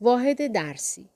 واحد 0.00 0.52
درسی 0.52 1.10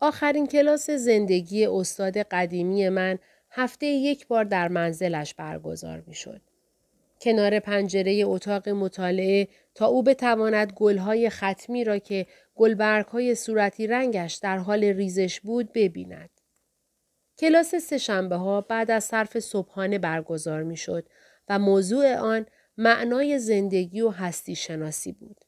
آخرین 0.00 0.46
کلاس 0.46 0.90
زندگی 0.90 1.66
استاد 1.66 2.18
قدیمی 2.18 2.88
من 2.88 3.18
هفته 3.50 3.86
یک 3.86 4.26
بار 4.26 4.44
در 4.44 4.68
منزلش 4.68 5.34
برگزار 5.34 6.02
می 6.06 6.14
شد. 6.14 6.40
کنار 7.20 7.60
پنجره 7.60 8.22
اتاق 8.24 8.68
مطالعه 8.68 9.48
تا 9.74 9.86
او 9.86 10.02
بتواند 10.02 10.72
گلهای 10.72 11.30
ختمی 11.30 11.84
را 11.84 11.98
که 11.98 12.26
گلبرگهای 12.54 13.34
صورتی 13.34 13.86
رنگش 13.86 14.34
در 14.34 14.58
حال 14.58 14.84
ریزش 14.84 15.40
بود 15.40 15.72
ببیند. 15.72 16.30
کلاس 17.38 17.74
سهشنبه 17.74 18.36
ها 18.36 18.60
بعد 18.60 18.90
از 18.90 19.04
صرف 19.04 19.38
صبحانه 19.38 19.98
برگزار 19.98 20.62
می 20.62 20.76
شد 20.76 21.08
و 21.48 21.58
موضوع 21.58 22.14
آن 22.14 22.46
معنای 22.76 23.38
زندگی 23.38 24.00
و 24.00 24.10
هستی 24.10 24.54
شناسی 24.54 25.12
بود. 25.12 25.44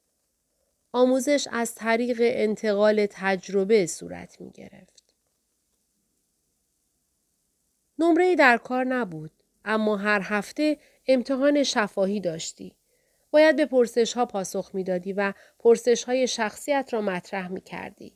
آموزش 0.92 1.48
از 1.52 1.74
طریق 1.74 2.18
انتقال 2.22 3.06
تجربه 3.10 3.86
صورت 3.86 4.40
می 4.40 4.50
گرفت. 4.50 5.14
نمره 7.98 8.34
در 8.34 8.56
کار 8.56 8.84
نبود 8.84 9.30
اما 9.64 9.96
هر 9.96 10.20
هفته 10.24 10.78
امتحان 11.06 11.62
شفاهی 11.62 12.20
داشتی. 12.20 12.76
باید 13.30 13.56
به 13.56 13.66
پرسش 13.66 14.12
ها 14.12 14.26
پاسخ 14.26 14.70
می‌دادی 14.74 15.12
و 15.12 15.32
پرسش 15.58 16.04
های 16.04 16.26
شخصیت 16.26 16.88
را 16.92 17.00
مطرح 17.00 17.48
می 17.48 17.60
کردی. 17.60 18.12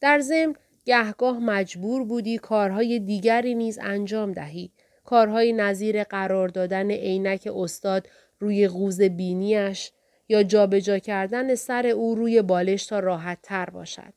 در 0.00 0.20
ضمن 0.20 0.54
گهگاه 0.84 1.38
مجبور 1.38 2.04
بودی 2.04 2.38
کارهای 2.38 2.98
دیگری 2.98 3.54
نیز 3.54 3.78
انجام 3.82 4.32
دهی. 4.32 4.72
کارهای 5.04 5.52
نظیر 5.52 6.04
قرار 6.04 6.48
دادن 6.48 6.90
عینک 6.90 7.48
استاد 7.54 8.08
روی 8.38 8.68
قوز 8.68 9.00
بینیش 9.02 9.92
یا 10.28 10.42
جابجا 10.42 10.98
کردن 10.98 11.54
سر 11.54 11.86
او 11.86 12.14
روی 12.14 12.42
بالش 12.42 12.86
تا 12.86 12.98
راحت 12.98 13.38
تر 13.42 13.70
باشد. 13.70 14.14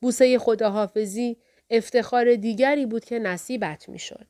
بوسه 0.00 0.38
خداحافظی 0.38 1.36
افتخار 1.70 2.34
دیگری 2.34 2.86
بود 2.86 3.04
که 3.04 3.18
نصیبت 3.18 3.88
می‌شد. 3.88 4.26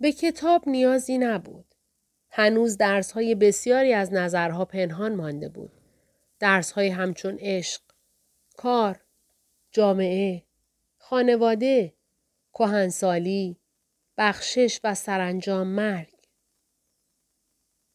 به 0.00 0.12
کتاب 0.12 0.68
نیازی 0.68 1.18
نبود. 1.18 1.64
هنوز 2.30 2.76
درسهای 2.76 3.34
بسیاری 3.34 3.92
از 3.92 4.12
نظرها 4.12 4.64
پنهان 4.64 5.14
مانده 5.14 5.48
بود. 5.48 5.72
درسهای 6.40 6.88
همچون 6.88 7.38
عشق، 7.40 7.80
کار، 8.56 9.00
جامعه، 9.70 10.42
خانواده، 10.98 11.92
کهنسالی، 12.52 13.56
بخشش 14.18 14.80
و 14.84 14.94
سرانجام 14.94 15.66
مرگ. 15.66 16.11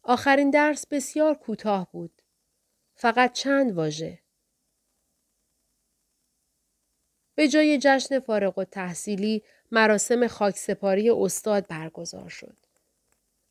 آخرین 0.10 0.50
درس 0.50 0.88
بسیار 0.88 1.36
کوتاه 1.36 1.88
بود. 1.92 2.22
فقط 2.96 3.34
چند 3.34 3.72
واژه. 3.72 4.20
به 7.36 7.48
جای 7.48 7.80
جشن 7.82 8.20
فارغ 8.20 8.58
و 8.58 8.64
تحصیلی 8.64 9.44
مراسم 9.72 10.28
خاکسپاری 10.28 11.10
استاد 11.10 11.68
برگزار 11.68 12.30
شد. 12.30 12.58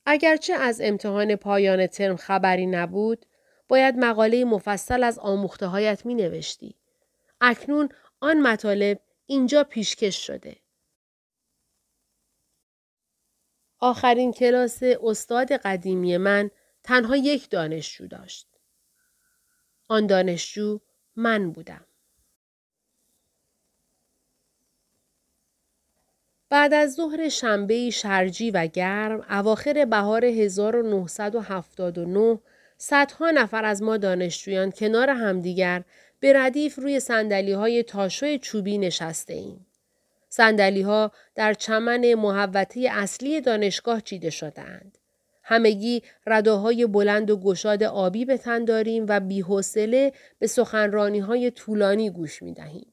اگرچه 0.06 0.54
از 0.54 0.80
امتحان 0.80 1.36
پایان 1.36 1.86
ترم 1.86 2.16
خبری 2.16 2.66
نبود، 2.66 3.26
باید 3.68 3.98
مقاله 3.98 4.44
مفصل 4.44 5.02
از 5.02 5.18
آموخته 5.18 5.66
هایت 5.66 6.06
می 6.06 6.14
نوشتی. 6.14 6.74
اکنون 7.40 7.88
آن 8.20 8.40
مطالب 8.40 9.00
اینجا 9.26 9.64
پیشکش 9.64 10.26
شده. 10.26 10.56
آخرین 13.86 14.32
کلاس 14.32 14.82
استاد 14.82 15.52
قدیمی 15.52 16.16
من 16.16 16.50
تنها 16.82 17.16
یک 17.16 17.50
دانشجو 17.50 18.06
داشت. 18.06 18.46
آن 19.88 20.06
دانشجو 20.06 20.80
من 21.16 21.52
بودم. 21.52 21.84
بعد 26.48 26.74
از 26.74 26.94
ظهر 26.94 27.28
شنبه 27.28 27.90
شرجی 27.90 28.50
و 28.50 28.66
گرم 28.66 29.26
اواخر 29.30 29.84
بهار 29.84 30.24
1979 30.24 32.38
صدها 32.78 33.30
نفر 33.30 33.64
از 33.64 33.82
ما 33.82 33.96
دانشجویان 33.96 34.70
کنار 34.70 35.10
همدیگر 35.10 35.84
به 36.20 36.32
ردیف 36.32 36.78
روی 36.78 37.00
سندلی 37.00 37.52
های 37.52 37.82
تاشوی 37.82 38.38
چوبی 38.38 38.78
نشسته 38.78 39.34
ایم. 39.34 39.65
سندلی 40.36 40.82
ها 40.82 41.12
در 41.34 41.54
چمن 41.54 42.14
محوطه 42.14 42.88
اصلی 42.92 43.40
دانشگاه 43.40 44.00
چیده 44.00 44.30
شدهاند. 44.30 44.98
همگی 45.42 46.02
رداهای 46.26 46.86
بلند 46.86 47.30
و 47.30 47.36
گشاد 47.36 47.82
آبی 47.82 48.24
به 48.24 48.36
تن 48.38 48.64
داریم 48.64 49.06
و 49.08 49.20
بیحوصله 49.20 50.12
به 50.38 50.46
سخنرانی 50.46 51.18
های 51.18 51.50
طولانی 51.50 52.10
گوش 52.10 52.42
می 52.42 52.52
دهیم. 52.52 52.92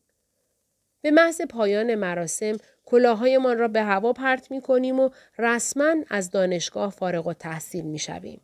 به 1.02 1.12
محض 1.12 1.42
پایان 1.42 1.96
مراسم 1.96 2.58
کلاهایمان 2.86 3.58
را 3.58 3.68
به 3.68 3.82
هوا 3.82 4.14
پرت 4.14 4.52
می 4.52 4.62
کنیم 4.62 5.00
و 5.00 5.10
رسما 5.38 5.96
از 6.10 6.32
دانشگاه 6.32 6.92
فارغ 6.92 7.28
و 7.28 7.34
تحصیل 7.34 7.86
می 7.86 8.00
شویم. 8.00 8.42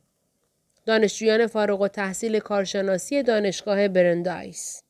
دانشجویان 0.85 1.47
فارغ 1.47 1.81
و 1.81 1.87
تحصیل 1.87 2.39
کارشناسی 2.39 3.23
دانشگاه 3.23 3.87
برندایس 3.87 4.83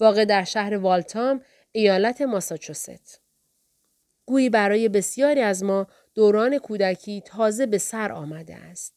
واقع 0.00 0.24
در 0.24 0.44
شهر 0.44 0.76
والتام 0.76 1.40
ایالت 1.72 2.22
ماساچوست. 2.22 3.25
گویی 4.26 4.50
برای 4.50 4.88
بسیاری 4.88 5.40
از 5.40 5.64
ما 5.64 5.86
دوران 6.14 6.58
کودکی 6.58 7.20
تازه 7.20 7.66
به 7.66 7.78
سر 7.78 8.12
آمده 8.12 8.56
است. 8.56 8.96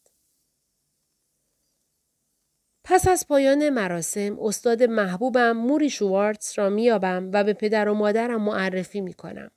پس 2.83 3.07
از 3.07 3.27
پایان 3.27 3.69
مراسم 3.69 4.37
استاد 4.39 4.83
محبوبم 4.83 5.51
موری 5.51 5.89
شوارتز 5.89 6.53
را 6.57 6.69
میابم 6.69 7.29
و 7.33 7.43
به 7.43 7.53
پدر 7.53 7.89
و 7.89 7.93
مادرم 7.93 8.41
معرفی 8.41 9.01
می 9.01 9.13
کنم. 9.13 9.51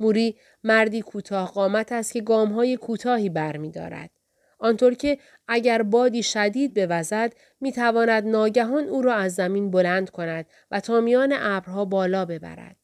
موری 0.00 0.38
مردی 0.64 1.02
کوتاه 1.02 1.52
قامت 1.52 1.92
است 1.92 2.12
که 2.12 2.20
گامهای 2.20 2.76
کوتاهی 2.76 3.28
برمیدارد. 3.28 4.10
آنطور 4.58 4.94
که 4.94 5.18
اگر 5.48 5.82
بادی 5.82 6.22
شدید 6.22 6.74
بوزد 6.74 7.32
می 7.60 7.72
تواند 7.72 8.26
ناگهان 8.26 8.84
او 8.84 9.02
را 9.02 9.14
از 9.14 9.34
زمین 9.34 9.70
بلند 9.70 10.10
کند 10.10 10.46
و 10.70 10.80
تا 10.80 11.00
میان 11.00 11.34
ابرها 11.38 11.84
بالا 11.84 12.24
ببرد. 12.24 12.77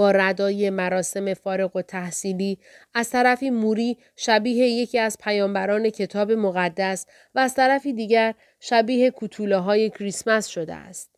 با 0.00 0.10
ردای 0.10 0.70
مراسم 0.70 1.34
فارغ 1.34 1.76
و 1.76 1.82
تحصیلی 1.82 2.58
از 2.94 3.10
طرفی 3.10 3.50
موری 3.50 3.98
شبیه 4.16 4.68
یکی 4.68 4.98
از 4.98 5.16
پیامبران 5.20 5.90
کتاب 5.90 6.32
مقدس 6.32 7.06
و 7.34 7.38
از 7.38 7.54
طرفی 7.54 7.92
دیگر 7.92 8.34
شبیه 8.60 9.12
کتوله 9.16 9.56
های 9.56 9.90
کریسمس 9.90 10.46
شده 10.46 10.74
است. 10.74 11.10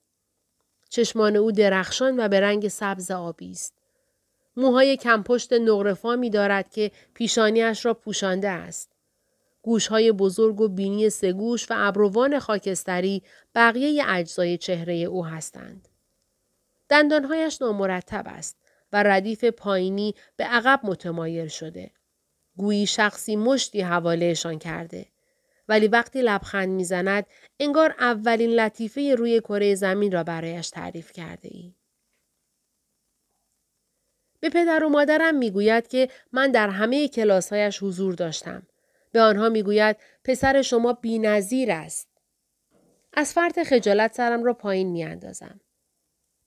چشمان 0.88 1.36
او 1.36 1.52
درخشان 1.52 2.20
و 2.20 2.28
به 2.28 2.40
رنگ 2.40 2.68
سبز 2.68 3.10
آبی 3.10 3.50
است. 3.50 3.74
موهای 4.56 4.96
کمپشت 4.96 5.52
نقرفامی 5.52 6.30
دارد 6.30 6.70
که 6.70 6.90
پیشانیش 7.14 7.86
را 7.86 7.94
پوشانده 7.94 8.48
است. 8.48 8.90
گوشهای 9.62 10.12
بزرگ 10.12 10.60
و 10.60 10.68
بینی 10.68 11.10
سگوش 11.10 11.70
و 11.70 11.74
ابروان 11.76 12.38
خاکستری 12.38 13.22
بقیه 13.54 14.04
اجزای 14.08 14.58
چهره 14.58 14.94
او 14.94 15.26
هستند. 15.26 15.88
دندانهایش 16.88 17.62
نامرتب 17.62 18.24
است 18.26 18.61
و 18.92 19.02
ردیف 19.02 19.44
پایینی 19.44 20.14
به 20.36 20.44
عقب 20.44 20.80
متمایل 20.84 21.48
شده. 21.48 21.90
گویی 22.56 22.86
شخصی 22.86 23.36
مشتی 23.36 23.80
حوالهشان 23.80 24.58
کرده. 24.58 25.06
ولی 25.68 25.88
وقتی 25.88 26.22
لبخند 26.22 26.68
می‌زند 26.68 27.26
انگار 27.60 27.94
اولین 27.98 28.50
لطیفه 28.50 29.14
روی 29.14 29.40
کره 29.40 29.74
زمین 29.74 30.12
را 30.12 30.24
برایش 30.24 30.70
تعریف 30.70 31.12
کرده 31.12 31.48
ای. 31.52 31.74
به 34.40 34.48
پدر 34.48 34.84
و 34.84 34.88
مادرم 34.88 35.34
می‌گوید 35.34 35.88
که 35.88 36.08
من 36.32 36.50
در 36.50 36.68
همه 36.68 37.08
کلاسهایش 37.08 37.82
حضور 37.82 38.14
داشتم. 38.14 38.66
به 39.12 39.20
آنها 39.20 39.48
می‌گوید 39.48 39.96
پسر 40.24 40.62
شما 40.62 40.92
بینظیر 40.92 41.72
است. 41.72 42.08
از 43.12 43.32
فرط 43.32 43.58
خجالت 43.58 44.14
سرم 44.14 44.44
را 44.44 44.54
پایین 44.54 44.90
میاندازم. 44.90 45.60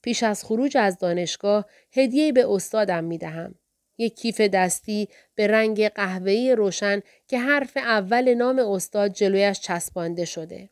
پیش 0.06 0.22
از 0.22 0.44
خروج 0.44 0.76
از 0.76 0.98
دانشگاه 0.98 1.66
هدیه 1.92 2.32
به 2.32 2.46
استادم 2.48 3.04
می 3.04 3.18
دهم. 3.18 3.54
یک 3.98 4.16
کیف 4.16 4.40
دستی 4.40 5.08
به 5.34 5.46
رنگ 5.46 5.88
قهوه‌ای 5.88 6.54
روشن 6.54 7.00
که 7.28 7.38
حرف 7.38 7.76
اول 7.76 8.34
نام 8.34 8.58
استاد 8.58 9.12
جلویش 9.12 9.60
چسبانده 9.60 10.24
شده. 10.24 10.70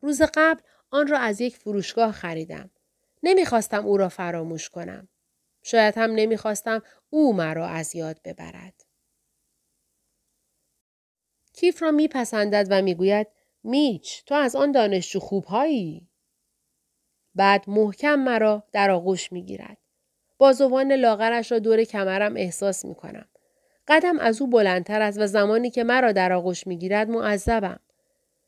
روز 0.00 0.22
قبل 0.34 0.60
آن 0.90 1.06
را 1.06 1.18
از 1.18 1.40
یک 1.40 1.56
فروشگاه 1.56 2.12
خریدم. 2.12 2.70
نمی‌خواستم 3.22 3.86
او 3.86 3.96
را 3.96 4.08
فراموش 4.08 4.68
کنم. 4.68 5.08
شاید 5.62 5.98
هم 5.98 6.10
نمی‌خواستم 6.10 6.82
او 7.10 7.36
مرا 7.36 7.66
از 7.66 7.96
یاد 7.96 8.20
ببرد. 8.24 8.84
کیف 11.52 11.82
را 11.82 11.90
میپسندد 11.90 12.66
و 12.70 12.82
می‌گوید 12.82 13.26
میچ 13.64 14.24
تو 14.24 14.34
از 14.34 14.56
آن 14.56 14.72
دانشجو 14.72 15.20
خوبهایی. 15.20 16.08
بعد 17.34 17.64
محکم 17.66 18.14
مرا 18.14 18.64
در 18.72 18.90
آغوش 18.90 19.32
می 19.32 19.42
گیرد. 19.42 19.78
بازوان 20.38 20.92
لاغرش 20.92 21.52
را 21.52 21.58
دور 21.58 21.84
کمرم 21.84 22.36
احساس 22.36 22.84
می 22.84 22.94
کنم. 22.94 23.28
قدم 23.88 24.18
از 24.18 24.42
او 24.42 24.46
بلندتر 24.46 25.02
است 25.02 25.18
و 25.20 25.26
زمانی 25.26 25.70
که 25.70 25.84
مرا 25.84 26.12
در 26.12 26.32
آغوش 26.32 26.66
می 26.66 26.78
گیرد 26.78 27.10
معذبم. 27.10 27.80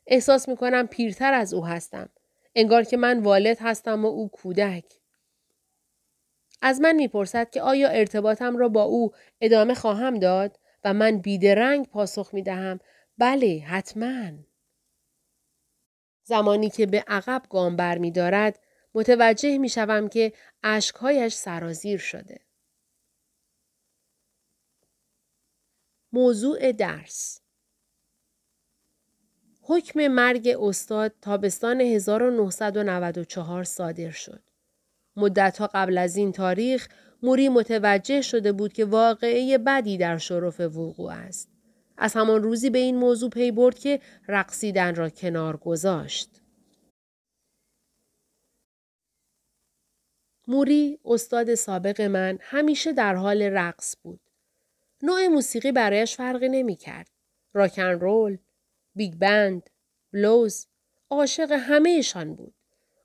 احساس 0.07 0.49
می 0.49 0.57
کنم 0.57 0.87
پیرتر 0.87 1.35
از 1.35 1.55
او 1.55 1.67
هستم. 1.67 2.09
انگار 2.55 2.85
که 2.85 2.97
من 2.97 3.19
والد 3.19 3.57
هستم 3.61 4.05
و 4.05 4.09
او 4.09 4.29
کودک. 4.29 4.85
از 6.63 6.81
من 6.81 6.95
می‌پرسد 6.95 7.51
که 7.51 7.63
آیا 7.63 7.89
ارتباطم 7.89 8.57
را 8.57 8.69
با 8.69 8.83
او 8.83 9.13
ادامه 9.41 9.75
خواهم 9.75 10.19
داد 10.19 10.59
و 10.85 10.95
من 10.95 11.19
بیدرنگ 11.19 11.87
پاسخ 11.87 12.35
می 12.35 12.43
دهم 12.43 12.81
بله 13.19 13.65
حتما. 13.67 14.31
زمانی 16.25 16.71
که 16.71 16.87
به 16.87 17.05
عقب 17.09 17.43
گام 17.51 17.77
بر 17.77 17.99
می 17.99 18.11
دارد 18.11 18.59
متوجه 18.97 19.59
می 19.59 19.69
شوم 19.69 20.09
که 20.09 20.33
اشکهایش 20.63 21.35
سرازیر 21.35 21.99
شده. 21.99 22.41
موضوع 26.13 26.73
درس 26.73 27.41
حکم 29.63 30.09
مرگ 30.09 30.57
استاد 30.61 31.15
تابستان 31.23 31.81
1994 31.81 33.65
صادر 33.65 34.11
شد. 34.11 34.43
مدتها 35.17 35.67
قبل 35.75 35.99
از 35.99 36.17
این 36.17 36.33
تاریخ 36.33 36.89
موری 37.23 37.49
متوجه 37.49 38.23
شده 38.23 38.53
بود 38.53 38.73
که 38.73 38.85
واقعه 38.85 39.59
بدی 39.59 39.99
در 39.99 40.19
شرف 40.19 40.61
وقوع 40.61 41.13
است. 41.13 41.49
از 41.97 42.15
همان 42.15 42.43
روزی 42.43 42.71
به 42.71 42.79
این 42.79 42.97
موضوع 42.97 43.31
پی 43.31 43.51
برد 43.51 43.79
که 43.79 44.01
رقصیدن 44.29 44.95
را 44.95 45.11
کنار 45.11 45.57
گذاشت. 45.57 46.46
موری 50.47 50.99
استاد 51.05 51.55
سابق 51.55 52.01
من 52.01 52.39
همیشه 52.41 52.93
در 52.93 53.15
حال 53.15 53.43
رقص 53.43 53.97
بود. 54.03 54.21
نوع 55.03 55.27
موسیقی 55.27 55.73
برایش 55.73 56.17
فرقی 56.17 56.49
نمی 56.49 56.77
کرد. 56.77 57.11
راکن 57.53 57.83
رول، 57.83 58.39
بیگ 58.95 59.15
بند، 59.15 59.71
بلوز، 60.13 60.67
عاشق 61.11 61.53
همهشان 61.53 62.35
بود. 62.35 62.55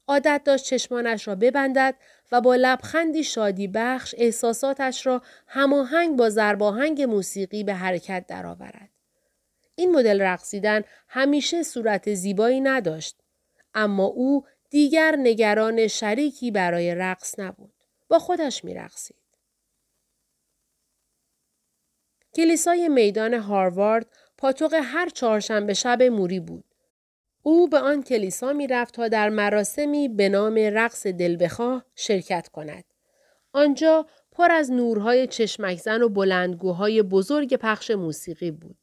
عادت 0.07 0.41
داشت 0.45 0.65
چشمانش 0.65 1.27
را 1.27 1.35
ببندد 1.35 1.95
و 2.31 2.41
با 2.41 2.55
لبخندی 2.55 3.23
شادی 3.23 3.67
بخش 3.67 4.15
احساساتش 4.17 5.05
را 5.07 5.21
هماهنگ 5.47 6.17
با 6.17 6.29
زرباهنگ 6.29 7.01
موسیقی 7.01 7.63
به 7.63 7.73
حرکت 7.73 8.25
درآورد. 8.27 8.89
این 9.75 9.91
مدل 9.91 10.21
رقصیدن 10.21 10.83
همیشه 11.07 11.63
صورت 11.63 12.13
زیبایی 12.13 12.61
نداشت 12.61 13.15
اما 13.73 14.05
او 14.05 14.45
دیگر 14.71 15.15
نگران 15.19 15.87
شریکی 15.87 16.51
برای 16.51 16.95
رقص 16.95 17.39
نبود. 17.39 17.73
با 18.07 18.19
خودش 18.19 18.65
می 18.65 18.73
رقصید. 18.73 19.15
کلیسای 22.35 22.89
میدان 22.89 23.33
هاروارد 23.33 24.05
پاتوق 24.37 24.73
هر 24.73 25.09
چهارشنبه 25.09 25.73
شب 25.73 26.03
موری 26.03 26.39
بود. 26.39 26.63
او 27.43 27.67
به 27.67 27.79
آن 27.79 28.03
کلیسا 28.03 28.53
می 28.53 28.67
رفت 28.67 28.93
تا 28.93 29.07
در 29.07 29.29
مراسمی 29.29 30.09
به 30.09 30.29
نام 30.29 30.55
رقص 30.57 31.07
دلبخواه 31.07 31.85
شرکت 31.95 32.47
کند. 32.47 32.83
آنجا 33.53 34.07
پر 34.31 34.51
از 34.51 34.71
نورهای 34.71 35.27
چشمکزن 35.27 36.01
و 36.01 36.09
بلندگوهای 36.09 37.01
بزرگ 37.01 37.55
پخش 37.55 37.91
موسیقی 37.91 38.51
بود. 38.51 38.80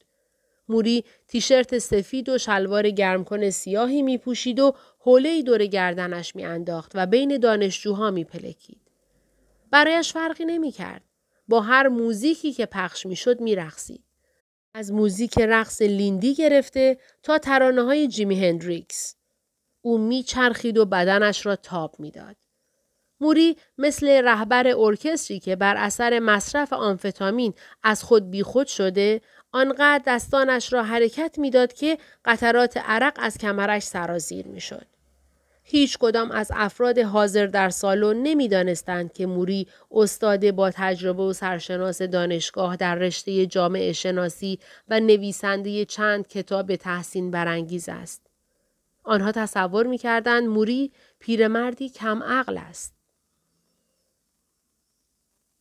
موری 0.68 1.04
تیشرت 1.28 1.78
سفید 1.78 2.28
و 2.28 2.38
شلوار 2.38 2.90
گرمکن 2.90 3.50
سیاهی 3.50 4.02
می 4.02 4.18
پوشید 4.18 4.60
و 4.60 4.74
حوله 4.98 5.42
دور 5.42 5.66
گردنش 5.66 6.36
می 6.36 6.44
انداخت 6.44 6.92
و 6.94 7.06
بین 7.06 7.38
دانشجوها 7.38 8.10
می 8.10 8.24
پلکید. 8.24 8.80
برایش 9.70 10.12
فرقی 10.12 10.44
نمی 10.44 10.70
کرد. 10.70 11.02
با 11.48 11.60
هر 11.60 11.88
موزیکی 11.88 12.52
که 12.52 12.66
پخش 12.66 13.06
می 13.06 13.16
شد 13.16 13.40
می 13.40 13.54
رخصید. 13.54 14.04
از 14.74 14.92
موزیک 14.92 15.38
رقص 15.38 15.82
لیندی 15.82 16.34
گرفته 16.34 16.98
تا 17.22 17.38
ترانه 17.38 17.82
های 17.82 18.08
جیمی 18.08 18.46
هندریکس. 18.46 19.16
او 19.82 19.98
می 19.98 20.22
چرخید 20.22 20.78
و 20.78 20.84
بدنش 20.84 21.46
را 21.46 21.56
تاب 21.56 21.94
می‌داد. 21.98 22.36
موری 23.20 23.56
مثل 23.78 24.08
رهبر 24.24 24.76
ارکستری 24.76 25.40
که 25.40 25.56
بر 25.56 25.76
اثر 25.76 26.18
مصرف 26.18 26.72
آمفتامین 26.72 27.54
از 27.82 28.02
خود 28.02 28.30
بیخود 28.30 28.66
شده 28.66 29.20
آنقدر 29.52 30.02
دستانش 30.06 30.72
را 30.72 30.82
حرکت 30.82 31.38
می‌داد 31.38 31.72
که 31.72 31.98
قطرات 32.24 32.76
عرق 32.76 33.12
از 33.16 33.38
کمرش 33.38 33.82
سرازیر 33.82 34.46
می‌شد. 34.46 34.86
هیچ 35.70 35.98
کدام 35.98 36.30
از 36.30 36.52
افراد 36.54 36.98
حاضر 36.98 37.46
در 37.46 37.70
سالن 37.70 38.22
نمی‌دانستند 38.22 39.12
که 39.12 39.26
موری 39.26 39.68
استاد 39.90 40.50
با 40.50 40.70
تجربه 40.70 41.22
و 41.22 41.32
سرشناس 41.32 42.02
دانشگاه 42.02 42.76
در 42.76 42.94
رشته 42.94 43.46
جامعه 43.46 43.92
شناسی 43.92 44.58
و 44.88 45.00
نویسنده 45.00 45.84
چند 45.84 46.28
کتاب 46.28 46.76
تحسین 46.76 47.30
برانگیز 47.30 47.88
است. 47.88 48.26
آنها 49.04 49.32
تصور 49.32 49.86
می‌کردند 49.86 50.48
موری 50.48 50.92
پیرمردی 51.18 51.88
کم 51.88 52.22
عقل 52.22 52.58
است. 52.58 52.94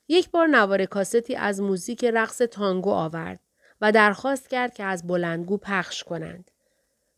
یک 0.08 0.30
بار 0.32 0.48
نوار 0.48 0.86
کاستی 0.86 1.36
از 1.36 1.62
موزیک 1.62 2.04
رقص 2.04 2.38
تانگو 2.38 2.92
آورد 2.92 3.40
و 3.82 3.92
درخواست 3.92 4.50
کرد 4.50 4.74
که 4.74 4.84
از 4.84 5.08
بلندگو 5.08 5.58
پخش 5.58 6.04
کنند. 6.04 6.52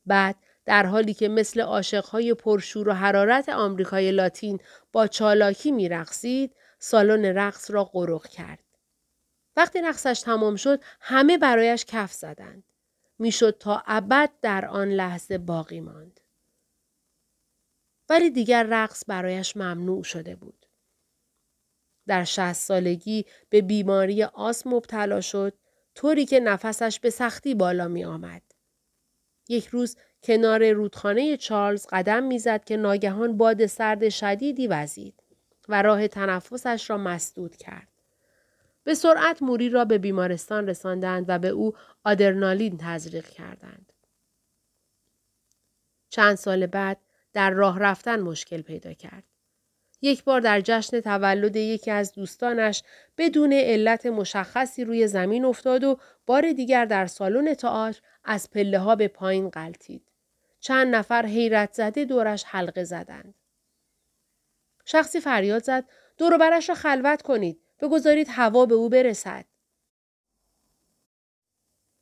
بعد 0.05 0.35
در 0.65 0.85
حالی 0.85 1.13
که 1.13 1.27
مثل 1.27 1.61
عاشقهای 1.61 2.33
پرشور 2.33 2.89
و 2.89 2.93
حرارت 2.93 3.49
آمریکای 3.49 4.11
لاتین 4.11 4.59
با 4.91 5.07
چالاکی 5.07 5.71
میرقصید 5.71 6.55
سالن 6.79 7.25
رقص 7.25 7.71
را 7.71 7.83
غرق 7.83 8.27
کرد. 8.27 8.59
وقتی 9.55 9.81
رقصش 9.81 10.21
تمام 10.21 10.55
شد 10.55 10.79
همه 10.99 11.37
برایش 11.37 11.85
کف 11.85 12.13
زدند. 12.13 12.63
می‌شد 13.19 13.57
تا 13.59 13.83
ابد 13.87 14.29
در 14.41 14.65
آن 14.65 14.89
لحظه 14.89 15.37
باقی 15.37 15.79
ماند. 15.79 16.19
ولی 18.09 18.29
دیگر 18.29 18.63
رقص 18.63 19.03
برایش 19.07 19.57
ممنوع 19.57 20.03
شده 20.03 20.35
بود. 20.35 20.65
در 22.07 22.23
شهست 22.23 22.65
سالگی 22.65 23.25
به 23.49 23.61
بیماری 23.61 24.23
آس 24.23 24.67
مبتلا 24.67 25.21
شد 25.21 25.53
طوری 25.99 26.25
که 26.25 26.39
نفسش 26.39 26.99
به 26.99 27.09
سختی 27.09 27.55
بالا 27.55 27.87
می 27.87 28.05
آمد. 28.05 28.41
یک 29.49 29.67
روز 29.67 29.97
کنار 30.23 30.71
رودخانه 30.71 31.37
چارلز 31.37 31.87
قدم 31.89 32.23
می‌زد 32.23 32.63
که 32.63 32.77
ناگهان 32.77 33.37
باد 33.37 33.65
سرد 33.65 34.09
شدیدی 34.09 34.67
وزید 34.67 35.23
و 35.69 35.81
راه 35.81 36.07
تنفسش 36.07 36.89
را 36.89 36.97
مسدود 36.97 37.55
کرد. 37.55 37.87
به 38.83 38.93
سرعت 38.93 39.41
موری 39.41 39.69
را 39.69 39.85
به 39.85 39.97
بیمارستان 39.97 40.67
رساندند 40.67 41.25
و 41.27 41.39
به 41.39 41.47
او 41.47 41.73
آدرنالین 42.03 42.77
تزریق 42.77 43.29
کردند. 43.29 43.93
چند 46.09 46.35
سال 46.35 46.65
بعد 46.65 46.97
در 47.33 47.51
راه 47.51 47.79
رفتن 47.79 48.19
مشکل 48.19 48.61
پیدا 48.61 48.93
کرد. 48.93 49.23
یک 50.01 50.23
بار 50.23 50.41
در 50.41 50.61
جشن 50.61 50.99
تولد 50.99 51.55
یکی 51.55 51.91
از 51.91 52.13
دوستانش 52.13 52.83
بدون 53.17 53.53
علت 53.53 54.05
مشخصی 54.05 54.83
روی 54.83 55.07
زمین 55.07 55.45
افتاد 55.45 55.83
و 55.83 55.99
بار 56.25 56.51
دیگر 56.51 56.85
در 56.85 57.07
سالن 57.07 57.53
تئاتر 57.53 58.01
از 58.23 58.49
پله 58.49 58.79
ها 58.79 58.95
به 58.95 59.07
پایین 59.07 59.49
قلتید. 59.49 60.03
چند 60.59 60.95
نفر 60.95 61.25
حیرت 61.25 61.73
زده 61.73 62.05
دورش 62.05 62.43
حلقه 62.47 62.83
زدند. 62.83 63.33
شخصی 64.85 65.19
فریاد 65.19 65.63
زد 65.63 65.85
برش 66.39 66.69
را 66.69 66.75
خلوت 66.75 67.21
کنید 67.21 67.61
بگذارید 67.79 68.27
هوا 68.29 68.65
به 68.65 68.75
او 68.75 68.89
برسد. 68.89 69.45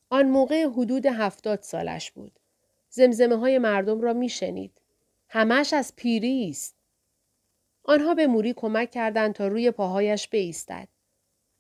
آن 0.10 0.30
موقع 0.30 0.66
حدود 0.66 1.06
هفتاد 1.06 1.62
سالش 1.62 2.12
بود. 2.12 2.40
زمزمه 2.90 3.36
های 3.36 3.58
مردم 3.58 4.02
را 4.02 4.14
میشنید. 4.14 4.82
همش 5.30 5.74
از 5.74 5.96
پیری 5.96 6.50
است. 6.50 6.77
آنها 7.90 8.16
به 8.16 8.28
موری 8.28 8.54
کمک 8.54 8.92
کردند 8.92 9.34
تا 9.34 9.48
روی 9.48 9.72
پاهایش 9.72 10.28
بایستد. 10.28 10.88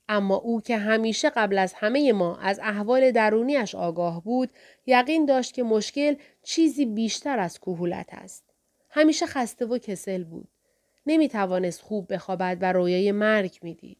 اما 0.10 0.36
او 0.36 0.62
که 0.62 0.78
همیشه 0.78 1.30
قبل 1.30 1.58
از 1.58 1.74
همه 1.74 2.14
ما 2.14 2.38
از 2.38 2.60
احوال 2.64 3.12
درونیش 3.12 3.76
آگاه 3.76 4.24
بود 4.24 4.50
یقین 4.86 5.26
داشت 5.26 5.54
که 5.54 5.64
مشکل 5.64 6.16
چیزی 6.44 6.86
بیشتر 6.86 7.40
از 7.40 7.60
کهولت 7.60 8.08
است. 8.12 8.44
همیشه 8.90 9.26
خسته 9.26 9.66
و 9.66 9.78
کسل 9.78 10.24
بود. 10.24 10.48
نمی 11.06 11.30
توانست 11.30 11.82
خوب 11.82 12.14
بخوابد 12.14 12.58
و 12.62 12.74
رویای 12.74 13.12
مرگ 13.12 13.60
می‌دید. 13.62 13.98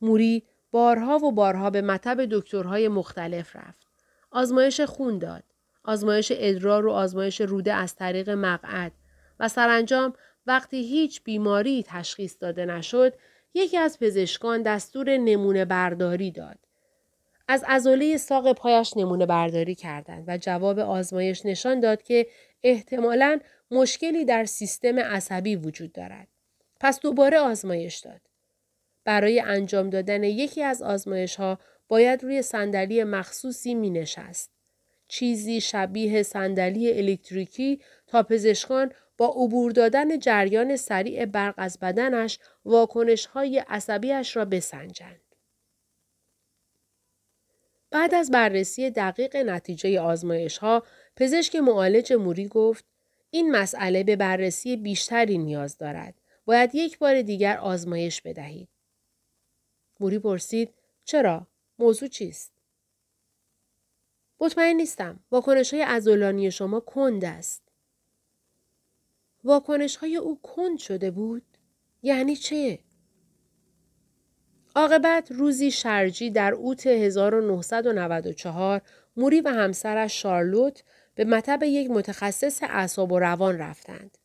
موری 0.00 0.42
بارها 0.70 1.18
و 1.18 1.32
بارها 1.32 1.70
به 1.70 1.82
مطب 1.82 2.24
دکترهای 2.30 2.88
مختلف 2.88 3.56
رفت. 3.56 3.86
آزمایش 4.30 4.80
خون 4.80 5.18
داد. 5.18 5.44
آزمایش 5.84 6.32
ادرار 6.34 6.86
و 6.86 6.92
آزمایش 6.92 7.40
روده 7.40 7.74
از 7.74 7.94
طریق 7.94 8.30
مقعد 8.30 8.92
و 9.40 9.48
سرانجام 9.48 10.12
وقتی 10.46 10.76
هیچ 10.76 11.22
بیماری 11.24 11.84
تشخیص 11.88 12.36
داده 12.40 12.64
نشد 12.64 13.14
یکی 13.54 13.76
از 13.76 13.98
پزشکان 13.98 14.62
دستور 14.62 15.16
نمونه 15.16 15.64
برداری 15.64 16.30
داد. 16.30 16.58
از 17.48 17.64
ازوله 17.68 18.16
ساق 18.16 18.52
پایش 18.52 18.96
نمونه 18.96 19.26
برداری 19.26 19.74
کردند 19.74 20.24
و 20.26 20.38
جواب 20.38 20.78
آزمایش 20.78 21.46
نشان 21.46 21.80
داد 21.80 22.02
که 22.02 22.26
احتمالاً 22.62 23.40
مشکلی 23.70 24.24
در 24.24 24.44
سیستم 24.44 24.98
عصبی 24.98 25.56
وجود 25.56 25.92
دارد. 25.92 26.28
پس 26.80 27.00
دوباره 27.00 27.38
آزمایش 27.38 27.96
داد. 27.96 28.20
برای 29.04 29.40
انجام 29.40 29.90
دادن 29.90 30.24
یکی 30.24 30.62
از 30.62 30.82
آزمایش 30.82 31.36
ها 31.36 31.58
باید 31.88 32.22
روی 32.24 32.42
صندلی 32.42 33.04
مخصوصی 33.04 33.74
می 33.74 33.90
نشست. 33.90 34.50
چیزی 35.08 35.60
شبیه 35.60 36.22
صندلی 36.22 36.98
الکتریکی 36.98 37.80
تا 38.06 38.22
پزشکان 38.22 38.92
با 39.18 39.26
عبور 39.26 39.72
دادن 39.72 40.18
جریان 40.18 40.76
سریع 40.76 41.24
برق 41.24 41.54
از 41.56 41.78
بدنش 41.78 42.38
واکنش 42.64 43.26
های 43.26 43.58
عصبیش 43.58 44.36
را 44.36 44.44
بسنجند. 44.44 45.20
بعد 47.90 48.14
از 48.14 48.30
بررسی 48.30 48.90
دقیق 48.90 49.36
نتیجه 49.36 50.00
آزمایش 50.00 50.58
ها، 50.58 50.82
پزشک 51.16 51.56
معالج 51.56 52.12
موری 52.12 52.48
گفت 52.48 52.84
این 53.30 53.50
مسئله 53.50 54.04
به 54.04 54.16
بررسی 54.16 54.76
بیشتری 54.76 55.38
نیاز 55.38 55.78
دارد. 55.78 56.14
باید 56.44 56.74
یک 56.74 56.98
بار 56.98 57.22
دیگر 57.22 57.56
آزمایش 57.58 58.22
بدهید. 58.22 58.68
موری 60.00 60.18
پرسید 60.18 60.74
چرا؟ 61.04 61.46
موضوع 61.78 62.08
چیست؟ 62.08 62.52
مطمئن 64.40 64.76
نیستم. 64.76 65.20
واکنش 65.30 65.74
های 65.74 65.82
ازولانی 65.82 66.50
شما 66.50 66.80
کند 66.80 67.24
است. 67.24 67.67
واکنش 69.44 69.96
های 69.96 70.16
او 70.16 70.40
کند 70.42 70.78
شده 70.78 71.10
بود؟ 71.10 71.42
یعنی 72.02 72.36
چه؟ 72.36 72.78
عاقبت 74.74 75.32
روزی 75.32 75.70
شرجی 75.70 76.30
در 76.30 76.52
اوت 76.52 76.86
1994 76.86 78.82
موری 79.16 79.40
و 79.40 79.48
همسرش 79.48 80.22
شارلوت 80.22 80.82
به 81.14 81.24
مطب 81.24 81.62
یک 81.62 81.90
متخصص 81.90 82.62
اعصاب 82.62 83.12
و 83.12 83.18
روان 83.18 83.58
رفتند. 83.58 84.18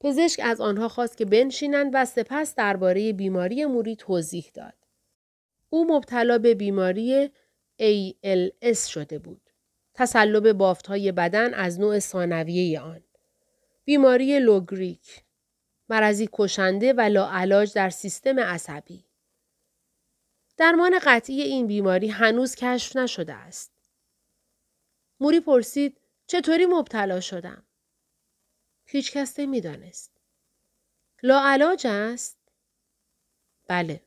پزشک 0.00 0.40
از 0.44 0.60
آنها 0.60 0.88
خواست 0.88 1.16
که 1.16 1.24
بنشینند 1.24 1.90
و 1.94 2.04
سپس 2.04 2.54
درباره 2.54 3.12
بیماری 3.12 3.66
موری 3.66 3.96
توضیح 3.96 4.50
داد. 4.54 4.74
او 5.70 5.96
مبتلا 5.96 6.38
به 6.38 6.54
بیماری 6.54 7.30
ALS 7.80 8.78
شده 8.78 9.18
بود. 9.18 9.50
تسلب 9.94 10.52
بافتهای 10.52 11.12
بدن 11.12 11.54
از 11.54 11.80
نوع 11.80 11.98
ثانویه 11.98 12.80
آن. 12.80 13.00
بیماری 13.86 14.38
لوگریک. 14.38 15.24
مرضی 15.88 16.28
کشنده 16.32 16.92
و 16.92 17.00
لاعلاج 17.00 17.74
در 17.74 17.90
سیستم 17.90 18.40
عصبی. 18.40 19.04
درمان 20.56 20.98
قطعی 21.02 21.40
این 21.42 21.66
بیماری 21.66 22.08
هنوز 22.08 22.54
کشف 22.54 22.96
نشده 22.96 23.32
است. 23.34 23.72
موری 25.20 25.40
پرسید 25.40 26.00
چطوری 26.26 26.66
مبتلا 26.66 27.20
شدم؟ 27.20 27.66
هیچ 28.86 29.12
کس 29.12 29.38
نمی‌دانست. 29.38 30.20
لاعلاج 31.22 31.86
است؟ 31.86 32.38
بله. 33.68 34.06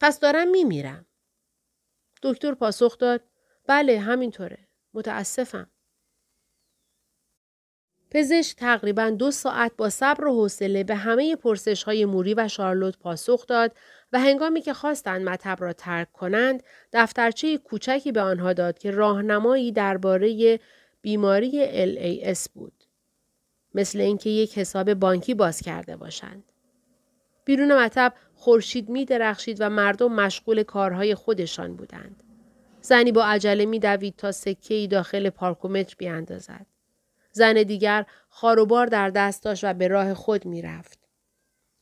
پس 0.00 0.20
دارم 0.20 0.50
میمیرم. 0.50 1.06
دکتر 2.22 2.54
پاسخ 2.54 2.98
داد 2.98 3.24
بله 3.66 4.00
همینطوره. 4.00 4.68
متاسفم. 4.94 5.70
پزشک 8.14 8.56
تقریبا 8.56 9.10
دو 9.10 9.30
ساعت 9.30 9.72
با 9.76 9.90
صبر 9.90 10.24
و 10.24 10.32
حوصله 10.32 10.84
به 10.84 10.94
همه 10.94 11.36
پرسش 11.36 11.82
های 11.82 12.04
موری 12.04 12.34
و 12.34 12.48
شارلوت 12.48 12.98
پاسخ 12.98 13.46
داد 13.46 13.72
و 14.12 14.20
هنگامی 14.20 14.60
که 14.60 14.74
خواستند 14.74 15.28
مطب 15.28 15.56
را 15.60 15.72
ترک 15.72 16.12
کنند 16.12 16.62
دفترچه 16.92 17.58
کوچکی 17.58 18.12
به 18.12 18.20
آنها 18.20 18.52
داد 18.52 18.78
که 18.78 18.90
راهنمایی 18.90 19.72
درباره 19.72 20.60
بیماری 21.02 21.66
LAS 21.94 22.48
بود. 22.54 22.84
مثل 23.74 24.00
اینکه 24.00 24.30
یک 24.30 24.58
حساب 24.58 24.94
بانکی 24.94 25.34
باز 25.34 25.60
کرده 25.60 25.96
باشند. 25.96 26.44
بیرون 27.44 27.78
مطب 27.78 28.14
خورشید 28.34 28.88
می 28.88 29.04
درخشید 29.04 29.56
و 29.60 29.70
مردم 29.70 30.12
مشغول 30.12 30.62
کارهای 30.62 31.14
خودشان 31.14 31.76
بودند. 31.76 32.22
زنی 32.80 33.12
با 33.12 33.24
عجله 33.24 33.66
می 33.66 33.78
دوید 33.78 34.16
تا 34.16 34.32
سکه 34.32 34.88
داخل 34.90 35.30
پارکومتر 35.30 35.94
بیاندازد. 35.98 36.73
زن 37.36 37.62
دیگر 37.62 38.06
خاروبار 38.28 38.86
در 38.86 39.10
دست 39.10 39.42
داشت 39.42 39.64
و 39.64 39.74
به 39.74 39.88
راه 39.88 40.14
خود 40.14 40.46
می 40.46 40.62
رفت. 40.62 40.98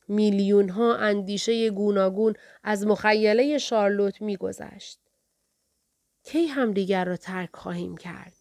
میلیون 0.07 0.69
ها 0.69 0.95
اندیشه 0.95 1.69
گوناگون 1.69 2.33
از 2.63 2.87
مخیله 2.87 3.57
شارلوت 3.57 4.21
می 4.21 4.37
گذشت. 4.37 4.99
کی 6.23 6.45
همدیگر 6.47 7.05
را 7.05 7.17
ترک 7.17 7.49
خواهیم 7.53 7.97
کرد؟ 7.97 8.33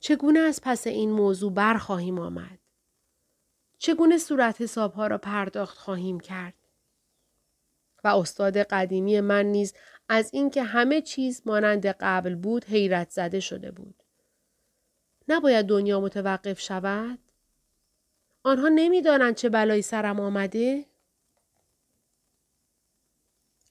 چگونه 0.00 0.38
از 0.38 0.60
پس 0.62 0.86
این 0.86 1.10
موضوع 1.10 1.52
برخواهیم 1.52 2.18
آمد؟ 2.18 2.58
چگونه 3.78 4.18
صورت 4.18 4.60
حسابها 4.60 5.06
را 5.06 5.18
پرداخت 5.18 5.78
خواهیم 5.78 6.20
کرد؟ 6.20 6.54
و 8.04 8.08
استاد 8.08 8.58
قدیمی 8.58 9.20
من 9.20 9.46
نیز 9.46 9.74
از 10.08 10.30
اینکه 10.32 10.62
همه 10.62 11.00
چیز 11.00 11.42
مانند 11.46 11.86
قبل 11.86 12.34
بود 12.34 12.64
حیرت 12.64 13.10
زده 13.10 13.40
شده 13.40 13.70
بود. 13.70 14.03
نباید 15.28 15.66
دنیا 15.66 16.00
متوقف 16.00 16.60
شود؟ 16.60 17.18
آنها 18.42 18.68
نمی‌دانند 18.68 19.34
چه 19.34 19.48
بلایی 19.48 19.82
سرم 19.82 20.20
آمده؟ 20.20 20.84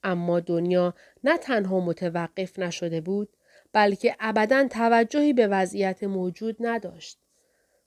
اما 0.02 0.40
دنیا 0.40 0.94
نه 1.24 1.38
تنها 1.38 1.80
متوقف 1.80 2.58
نشده 2.58 3.00
بود 3.00 3.28
بلکه 3.72 4.16
ابدا 4.20 4.68
توجهی 4.68 5.32
به 5.32 5.46
وضعیت 5.46 6.04
موجود 6.04 6.56
نداشت. 6.60 7.18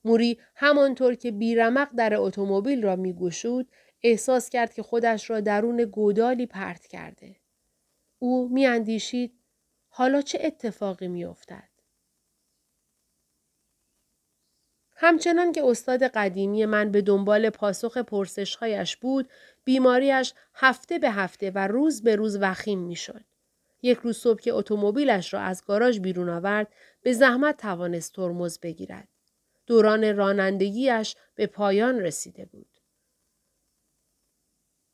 موری 0.05 0.39
همانطور 0.55 1.15
که 1.15 1.31
بیرمق 1.31 1.89
در 1.95 2.15
اتومبیل 2.15 2.83
را 2.83 2.95
میگشود 2.95 3.67
احساس 4.03 4.49
کرد 4.49 4.73
که 4.73 4.83
خودش 4.83 5.29
را 5.29 5.39
درون 5.39 5.77
گودالی 5.83 6.45
پرت 6.45 6.87
کرده. 6.87 7.35
او 8.19 8.49
میاندیشید 8.49 9.33
حالا 9.89 10.21
چه 10.21 10.39
اتفاقی 10.41 11.07
میافتد؟ 11.07 11.66
همچنان 14.99 15.51
که 15.51 15.65
استاد 15.65 16.03
قدیمی 16.03 16.65
من 16.65 16.91
به 16.91 17.01
دنبال 17.01 17.49
پاسخ 17.49 17.97
پرسشهایش 17.97 18.97
بود، 18.97 19.29
بیماریش 19.63 20.33
هفته 20.53 20.99
به 20.99 21.11
هفته 21.11 21.51
و 21.51 21.67
روز 21.67 22.03
به 22.03 22.15
روز 22.15 22.37
وخیم 22.41 22.79
می‌شد. 22.79 23.23
یک 23.81 23.97
روز 23.97 24.17
صبح 24.17 24.39
که 24.39 24.53
اتومبیلش 24.53 25.33
را 25.33 25.39
از 25.39 25.65
گاراژ 25.65 25.99
بیرون 25.99 26.29
آورد، 26.29 26.67
به 27.01 27.13
زحمت 27.13 27.57
توانست 27.57 28.13
ترمز 28.13 28.59
بگیرد. 28.59 29.07
دوران 29.67 30.15
رانندگیش 30.15 31.15
به 31.35 31.47
پایان 31.47 31.99
رسیده 31.99 32.45
بود. 32.45 32.69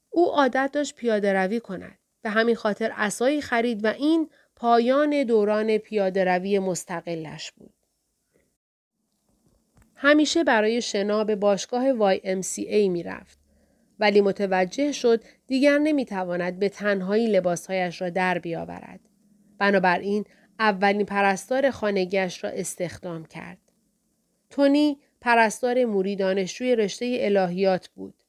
او 0.10 0.32
عادت 0.32 0.70
داشت 0.74 0.96
پیاده 0.96 1.34
روی 1.34 1.60
کند. 1.60 1.98
به 2.22 2.30
همین 2.30 2.56
خاطر 2.56 2.94
اسایی 2.96 3.42
خرید 3.42 3.86
و 3.86 3.88
این 3.88 4.30
پایان 4.56 5.24
دوران 5.24 5.78
پیاده 5.78 6.26
روی 6.26 6.60
مستقلش 6.60 7.52
بود. 7.52 7.74
همیشه 10.06 10.44
برای 10.44 10.82
شنا 10.82 11.24
به 11.24 11.36
باشگاه 11.36 12.16
YMCA 12.18 12.90
می 12.90 13.04
رفت. 13.04 13.40
ولی 14.00 14.22
متوجه 14.22 14.92
شد 14.92 15.24
دیگر 15.48 15.78
نمی‌تواند 15.78 16.60
به 16.60 16.70
تنهایی 16.70 17.28
لباسهایش 17.28 18.02
را 18.02 18.10
در 18.10 18.40
بیاورد. 18.40 19.00
بنابراین 19.58 20.26
اولین 20.60 21.06
پرستار 21.06 21.72
خانگیش 21.72 22.44
را 22.44 22.50
استخدام 22.50 23.26
کرد. 23.26 23.58
تونی 24.50 24.98
پرستار 25.22 25.86
موری 25.86 26.16
دانشجوی 26.16 26.76
رشته 26.76 27.18
الهیات 27.20 27.88
بود. 27.88 28.24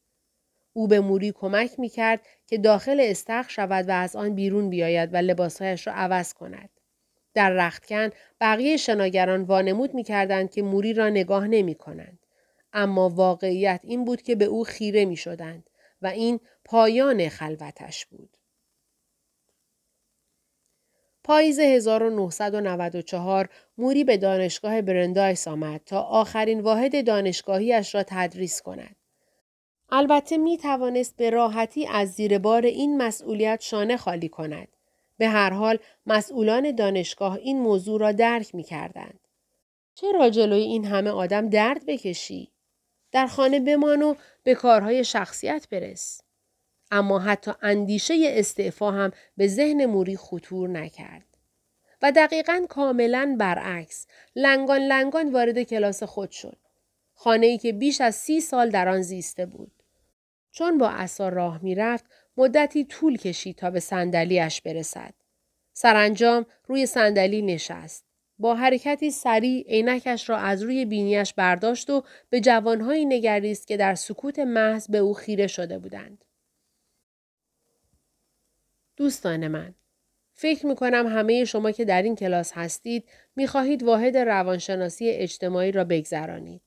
او 0.72 0.88
به 0.88 1.00
موری 1.00 1.32
کمک 1.32 1.80
می 1.80 1.88
کرد 1.88 2.20
که 2.46 2.58
داخل 2.58 3.00
استخر 3.00 3.50
شود 3.50 3.88
و 3.88 3.92
از 3.92 4.16
آن 4.16 4.34
بیرون 4.34 4.70
بیاید 4.70 5.14
و 5.14 5.16
لباسهایش 5.16 5.86
را 5.86 5.92
عوض 5.92 6.34
کند. 6.34 6.70
در 7.34 7.50
رختکن 7.50 8.10
بقیه 8.40 8.76
شناگران 8.76 9.42
وانمود 9.42 9.94
می 9.94 10.02
کردند 10.02 10.50
که 10.50 10.62
موری 10.62 10.94
را 10.94 11.08
نگاه 11.08 11.48
نمی 11.48 11.74
کنند. 11.74 12.18
اما 12.72 13.08
واقعیت 13.08 13.80
این 13.82 14.04
بود 14.04 14.22
که 14.22 14.34
به 14.34 14.44
او 14.44 14.64
خیره 14.64 15.04
می 15.04 15.16
شدند 15.16 15.70
و 16.02 16.06
این 16.06 16.40
پایان 16.64 17.28
خلوتش 17.28 18.06
بود. 18.06 18.36
پاییز 21.24 21.58
1994 21.60 23.48
موری 23.78 24.04
به 24.04 24.16
دانشگاه 24.16 24.82
برندایس 24.82 25.48
آمد 25.48 25.80
تا 25.86 26.00
آخرین 26.00 26.60
واحد 26.60 27.06
دانشگاهیش 27.06 27.94
را 27.94 28.04
تدریس 28.06 28.62
کند. 28.62 28.96
البته 29.90 30.36
می 30.36 30.58
توانست 30.58 31.16
به 31.16 31.30
راحتی 31.30 31.86
از 31.86 32.12
زیر 32.12 32.38
بار 32.38 32.62
این 32.62 32.96
مسئولیت 32.96 33.60
شانه 33.60 33.96
خالی 33.96 34.28
کند. 34.28 34.68
به 35.18 35.28
هر 35.28 35.50
حال 35.50 35.78
مسئولان 36.06 36.74
دانشگاه 36.74 37.34
این 37.34 37.60
موضوع 37.60 38.00
را 38.00 38.12
درک 38.12 38.54
می 38.54 38.62
کردند. 38.62 39.20
چرا 39.94 40.30
جلوی 40.30 40.62
این 40.62 40.84
همه 40.84 41.10
آدم 41.10 41.48
درد 41.48 41.86
بکشی؟ 41.86 42.52
در 43.12 43.26
خانه 43.26 43.60
بمان 43.60 44.02
و 44.02 44.14
به 44.42 44.54
کارهای 44.54 45.04
شخصیت 45.04 45.68
برس. 45.70 46.20
اما 46.90 47.18
حتی 47.18 47.52
اندیشه 47.62 48.14
استعفا 48.24 48.90
هم 48.90 49.12
به 49.36 49.46
ذهن 49.48 49.86
موری 49.86 50.16
خطور 50.16 50.68
نکرد. 50.68 51.26
و 52.02 52.12
دقیقا 52.12 52.66
کاملا 52.68 53.36
برعکس 53.38 54.06
لنگان 54.36 54.80
لنگان 54.80 55.32
وارد 55.32 55.62
کلاس 55.62 56.02
خود 56.02 56.30
شد. 56.30 56.56
خانه 57.14 57.46
ای 57.46 57.58
که 57.58 57.72
بیش 57.72 58.00
از 58.00 58.14
سی 58.14 58.40
سال 58.40 58.70
در 58.70 58.88
آن 58.88 59.02
زیسته 59.02 59.46
بود. 59.46 59.72
چون 60.50 60.78
با 60.78 60.88
اصا 60.88 61.28
راه 61.28 61.62
می‌رفت 61.62 62.04
مدتی 62.36 62.84
طول 62.84 63.16
کشید 63.16 63.56
تا 63.56 63.70
به 63.70 63.80
صندلیاش 63.80 64.60
برسد. 64.60 65.14
سرانجام 65.72 66.46
روی 66.66 66.86
صندلی 66.86 67.42
نشست. 67.42 68.04
با 68.38 68.54
حرکتی 68.54 69.10
سریع 69.10 69.66
عینکش 69.68 70.30
را 70.30 70.36
از 70.36 70.62
روی 70.62 70.84
بینیش 70.84 71.34
برداشت 71.34 71.90
و 71.90 72.04
به 72.30 72.40
جوانهایی 72.40 73.04
نگریست 73.04 73.66
که 73.66 73.76
در 73.76 73.94
سکوت 73.94 74.38
محض 74.38 74.90
به 74.90 74.98
او 74.98 75.14
خیره 75.14 75.46
شده 75.46 75.78
بودند. 75.78 76.24
دوستان 78.96 79.48
من، 79.48 79.74
فکر 80.32 80.66
می 80.66 80.74
کنم 80.74 81.06
همه 81.06 81.44
شما 81.44 81.70
که 81.70 81.84
در 81.84 82.02
این 82.02 82.16
کلاس 82.16 82.52
هستید 82.54 83.08
می 83.36 83.46
خواهید 83.46 83.82
واحد 83.82 84.16
روانشناسی 84.16 85.10
اجتماعی 85.10 85.72
را 85.72 85.84
بگذرانید. 85.84 86.62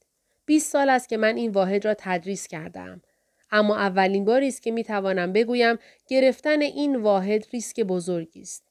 20 0.46 0.72
سال 0.72 0.90
است 0.90 1.10
که 1.10 1.18
من 1.18 1.36
این 1.36 1.52
واحد 1.52 1.86
را 1.86 1.94
تدریس 1.98 2.48
کردم. 2.48 3.02
اما 3.52 3.78
اولین 3.78 4.26
باری 4.26 4.48
است 4.48 4.62
که 4.62 4.72
می 4.72 4.84
توانم 4.84 5.34
بگویم 5.34 5.80
گرفتن 6.08 6.62
این 6.62 6.96
واحد 6.96 7.46
ریسک 7.54 7.80
بزرگی 7.80 8.42
است. 8.42 8.64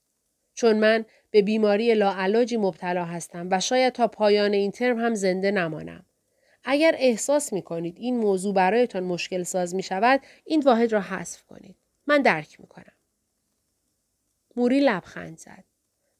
چون 0.54 0.76
من 0.76 1.04
به 1.30 1.42
بیماری 1.42 1.95
لاعلاجی 1.95 2.56
مبتلا 2.56 3.04
هستم 3.04 3.49
و 3.50 3.61
شاید 3.61 3.92
تا 3.92 4.09
پایان 4.09 4.52
این 4.52 4.71
ترم 4.71 4.99
هم 4.99 5.14
زنده 5.14 5.50
نمانم. 5.50 6.06
اگر 6.64 6.95
احساس 6.99 7.52
می 7.52 7.62
کنید 7.62 7.97
این 7.99 8.16
موضوع 8.18 8.54
برایتان 8.54 9.02
مشکل 9.02 9.42
ساز 9.42 9.75
می 9.75 9.83
شود 9.83 10.21
این 10.45 10.61
واحد 10.61 10.92
را 10.92 11.00
حذف 11.00 11.42
کنید. 11.42 11.76
من 12.06 12.23
درک 12.23 12.61
می 12.61 12.66
کنم. 12.66 12.92
موری 14.56 14.80
لبخند 14.80 15.38
زد 15.38 15.64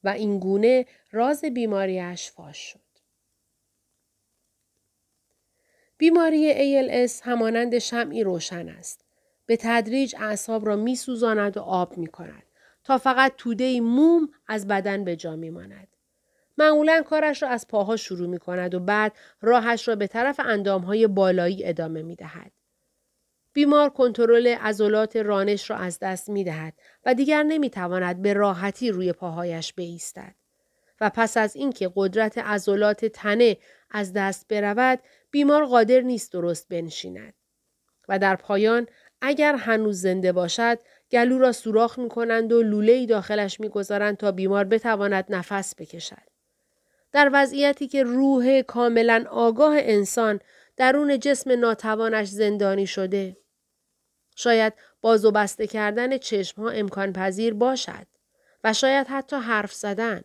و 0.05 0.09
این 0.09 0.39
گونه 0.39 0.87
راز 1.13 1.45
بیماریش 1.45 2.31
فاش 2.31 2.57
شد. 2.57 2.86
بیماری 5.99 6.55
ALS 6.55 7.13
همانند 7.23 7.79
شمعی 7.79 8.25
روشن 8.25 8.69
است. 8.69 9.05
به 9.47 9.57
تدریج 9.57 10.15
اعصاب 10.19 10.67
را 10.67 10.77
می 10.77 10.97
سوزاند 10.97 11.57
و 11.57 11.61
آب 11.61 11.99
می 11.99 12.07
کند 12.07 12.43
تا 12.85 12.99
فقط 12.99 13.33
توده 13.37 13.81
موم 13.81 14.29
از 14.47 14.69
بدن 14.69 15.05
به 15.05 15.17
جا 15.17 15.37
می 15.37 15.51
ماند. 15.51 15.89
معمولا 16.59 17.03
کارش 17.03 17.43
را 17.43 17.49
از 17.49 17.69
پاها 17.69 17.97
شروع 17.97 18.29
می 18.29 18.39
کند 18.39 18.75
و 18.75 18.81
بعد 18.81 19.13
راهش 19.41 19.89
را 19.89 19.97
به 19.97 20.07
طرف 20.07 20.41
اندامهای 20.41 21.07
بالایی 21.07 21.65
ادامه 21.65 22.03
می 22.03 22.17
دهد. 22.17 22.53
بیمار 23.53 23.91
کنترل 23.91 24.47
عضلات 24.47 25.17
رانش 25.17 25.71
را 25.71 25.77
از 25.77 25.99
دست 25.99 26.29
می 26.29 26.45
دهد 26.45 26.75
و 27.07 27.15
دیگر 27.15 27.43
نمی 27.43 27.71
تواند 27.71 28.23
به 28.23 28.33
راحتی 28.33 28.91
روی 28.91 29.13
پاهایش 29.13 29.73
بایستد. 29.73 30.35
و 31.01 31.11
پس 31.11 31.37
از 31.37 31.57
اینکه 31.57 31.93
قدرت 31.95 32.39
عضلات 32.39 33.05
تنه 33.05 33.57
از 33.91 34.13
دست 34.13 34.49
برود 34.49 34.99
بیمار 35.37 35.67
قادر 35.67 36.01
نیست 36.01 36.33
درست 36.33 36.69
بنشیند 36.69 37.35
و 38.09 38.19
در 38.19 38.37
پایان 38.37 38.87
اگر 39.21 39.55
هنوز 39.55 40.01
زنده 40.01 40.33
باشد 40.33 40.79
گلو 41.13 41.39
را 41.39 41.53
سوراخ 41.53 41.99
می 41.99 42.09
کنند 42.09 42.53
و 42.53 42.63
لوله 42.63 43.07
داخلش 43.07 43.61
می 43.61 43.69
گذارند 43.69 44.17
تا 44.17 44.33
بیمار 44.33 44.65
بتواند 44.65 45.25
نفس 45.29 45.75
بکشد. 45.79 46.23
در 47.13 47.31
وضعیتی 47.33 47.89
که 47.89 48.03
روح 48.03 48.63
کاملا 48.63 49.25
آگاه 49.31 49.75
انسان 49.79 50.41
درون 50.77 51.19
جسم 51.19 51.61
ناتوانش 51.61 52.29
زندانی 52.29 52.87
شده. 52.87 53.37
شاید 54.37 54.73
باز 55.01 55.25
و 55.25 55.31
بسته 55.31 55.67
کردن 55.67 56.19
چشم 56.19 56.63
ها 56.63 56.71
امکان 56.71 57.13
پذیر 57.13 57.55
باشد 57.55 58.07
و 58.65 58.73
شاید 58.73 59.07
حتی 59.07 59.37
حرف 59.37 59.73
زدن. 59.73 60.25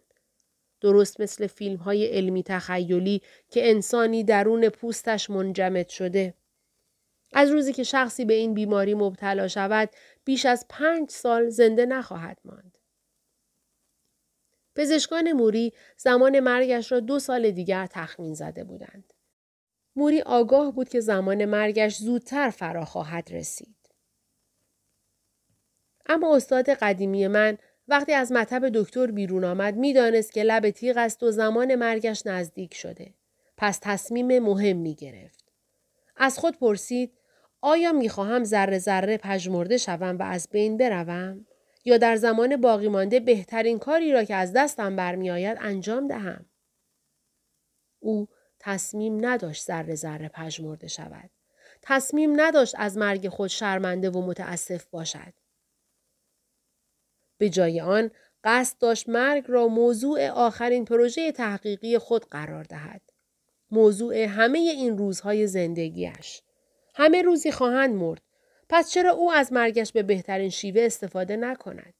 درست 0.82 1.22
مثل 1.22 1.48
فیلم 1.48 1.76
های 1.78 2.06
علمی 2.06 2.44
تخیلی 2.44 3.22
که 3.50 3.70
انسانی 3.70 4.24
درون 4.24 4.70
پوستش 4.70 5.30
منجمد 5.30 5.90
شده. 5.90 6.34
از 7.34 7.50
روزی 7.50 7.74
که 7.74 7.84
شخصی 7.84 8.26
به 8.26 8.34
این 8.34 8.54
بیماری 8.54 8.94
مبتلا 8.94 9.48
شود 9.48 9.90
بیش 10.26 10.46
از 10.46 10.66
پنج 10.70 11.10
سال 11.10 11.50
زنده 11.50 11.86
نخواهد 11.86 12.40
ماند. 12.46 12.78
پزشکان 14.76 15.32
موری 15.32 15.74
زمان 15.98 16.40
مرگش 16.40 16.92
را 16.92 17.00
دو 17.00 17.20
سال 17.20 17.52
دیگر 17.52 17.88
تخمین 17.92 18.34
زده 18.34 18.64
بودند. 18.64 19.14
موری 19.96 20.22
آگاه 20.22 20.72
بود 20.72 20.90
که 20.90 21.00
زمان 21.00 21.46
مرگش 21.46 21.98
زودتر 21.98 22.50
فرا 22.50 22.86
خواهد 22.86 23.30
رسید. 23.32 23.76
اما 26.06 26.36
استاد 26.36 26.70
قدیمی 26.70 27.28
من 27.28 27.58
وقتی 27.92 28.14
از 28.14 28.32
مطب 28.32 28.70
دکتر 28.70 29.08
بیرون 29.08 29.44
آمد 29.44 29.76
می‌دانست 29.76 30.32
که 30.32 30.44
لب 30.44 30.70
تیغ 30.70 30.98
است 30.98 31.24
و 31.24 31.32
زمان 31.32 31.76
مرگش 31.76 32.26
نزدیک 32.26 32.74
شده. 32.74 33.14
پس 33.58 33.80
تصمیم 33.82 34.40
مهم 34.40 34.78
می 34.78 34.96
گرفت. 34.96 35.46
از 36.18 36.40
خود 36.40 36.60
پرسید 36.60 37.14
آیا 37.62 37.92
می 37.92 38.10
خواهم 38.10 38.44
ذره 38.44 38.80
ذره 38.80 39.18
پژمرده 39.18 39.78
شوم 39.78 40.18
و 40.18 40.24
از 40.24 40.48
بین 40.52 40.78
بروم؟ 40.78 41.46
یا 41.86 41.98
در 41.98 42.16
زمان 42.16 42.62
باقی 42.62 42.88
مانده 42.88 43.20
بهترین 43.20 43.80
کاری 43.80 44.12
را 44.12 44.24
که 44.24 44.36
از 44.36 44.54
دستم 44.54 44.96
برمیآید 44.96 45.58
انجام 45.62 46.08
دهم؟ 46.08 46.46
او 48.00 48.28
تصمیم 48.60 49.26
نداشت 49.26 49.64
ذره 49.66 49.96
ذره 49.96 50.30
پژمرده 50.30 50.88
شود. 50.88 51.30
تصمیم 51.82 52.42
نداشت 52.42 52.76
از 52.78 52.98
مرگ 52.98 53.30
خود 53.30 53.48
شرمنده 53.50 54.10
و 54.10 54.26
متاسف 54.26 54.86
باشد. 54.86 55.34
به 57.42 57.50
جای 57.50 57.82
آن 57.82 58.12
قصد 58.44 58.78
داشت 58.80 59.10
مرگ 59.10 59.44
را 59.48 59.68
موضوع 59.68 60.28
آخرین 60.28 60.86
پروژه 60.86 61.32
تحقیقی 61.32 61.98
خود 61.98 62.26
قرار 62.26 62.64
دهد. 62.64 63.02
موضوع 63.72 64.16
همه 64.16 64.60
این 64.60 64.98
روزهای 64.98 65.48
زندگیش. 65.48 66.42
همه 66.96 67.22
روزی 67.22 67.52
خواهند 67.52 67.96
مرد. 67.96 68.22
پس 68.70 68.92
چرا 68.92 69.12
او 69.12 69.32
از 69.32 69.54
مرگش 69.54 69.92
به 69.92 70.04
بهترین 70.04 70.50
شیوه 70.50 70.82
استفاده 70.82 71.38
نکند؟ 71.38 71.94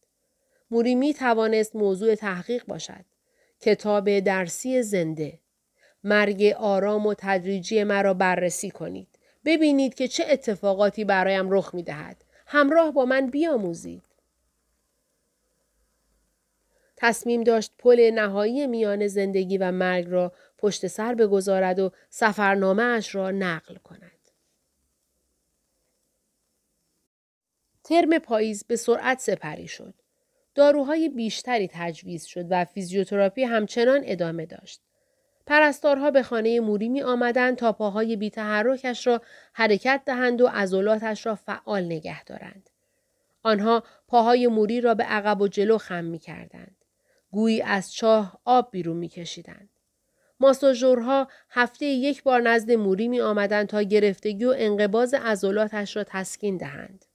موری 0.72 0.96
می 0.96 1.14
توانست 1.14 1.76
موضوع 1.76 2.16
تحقیق 2.16 2.66
باشد. 2.66 3.06
کتاب 3.60 4.20
درسی 4.20 4.84
زنده. 4.84 5.40
مرگ 6.04 6.44
آرام 6.58 7.08
و 7.08 7.14
تدریجی 7.18 7.84
مرا 7.84 8.14
بررسی 8.14 8.72
کنید. 8.72 9.20
ببینید 9.46 9.94
که 9.94 10.08
چه 10.08 10.26
اتفاقاتی 10.30 11.06
برایم 11.06 11.52
رخ 11.52 11.76
می 11.76 11.84
دهد. 11.84 12.24
همراه 12.48 12.92
با 12.92 13.06
من 13.06 13.28
بیاموزید. 13.28 14.11
تصمیم 17.04 17.44
داشت 17.44 17.72
پل 17.80 18.12
نهایی 18.14 18.68
میان 18.68 19.08
زندگی 19.08 19.58
و 19.58 19.72
مرگ 19.72 20.06
را 20.10 20.32
پشت 20.58 20.88
سر 20.88 21.16
بگذارد 21.16 21.80
و 21.80 21.92
سفرنامه 22.10 22.84
اش 22.84 23.16
را 23.16 23.32
نقل 23.32 23.76
کند. 23.76 24.12
ترم 27.84 28.20
پاییز 28.20 28.64
به 28.64 28.76
سرعت 28.76 29.20
سپری 29.20 29.68
شد. 29.68 29.94
داروهای 30.56 31.10
بیشتری 31.10 31.70
تجویز 31.74 32.26
شد 32.26 32.46
و 32.50 32.66
فیزیوتراپی 32.66 33.44
همچنان 33.44 34.02
ادامه 34.04 34.46
داشت. 34.46 34.82
پرستارها 35.46 36.12
به 36.12 36.24
خانه 36.24 36.60
موری 36.60 36.90
می 36.90 37.02
آمدند 37.02 37.58
تا 37.58 37.72
پاهای 37.72 38.16
بی 38.16 38.30
تحرکش 38.30 39.08
را 39.08 39.22
حرکت 39.54 40.02
دهند 40.06 40.42
و 40.42 40.48
عضلاتش 40.48 41.26
را 41.26 41.36
فعال 41.36 41.86
نگه 41.86 42.24
دارند. 42.24 42.70
آنها 43.44 43.84
پاهای 44.08 44.48
موری 44.48 44.82
را 44.82 44.94
به 44.94 45.04
عقب 45.04 45.42
و 45.42 45.48
جلو 45.48 45.78
خم 45.78 46.04
می 46.04 46.20
کردند. 46.20 46.81
گویی 47.32 47.62
از 47.62 47.94
چاه 47.94 48.42
آب 48.46 48.72
بیرون 48.72 48.98
می 48.98 49.10
کشیدند. 49.10 49.70
ماساژورها 50.40 51.28
هفته 51.50 51.86
یک 51.86 52.24
بار 52.24 52.42
نزد 52.42 52.72
موری 52.72 53.08
می 53.08 53.22
آمدند 53.22 53.68
تا 53.68 53.82
گرفتگی 53.82 54.46
و 54.46 54.54
انقباز 54.58 55.14
عضلاتش 55.14 55.96
را 55.96 56.04
تسکین 56.04 56.58
دهند. 56.58 57.06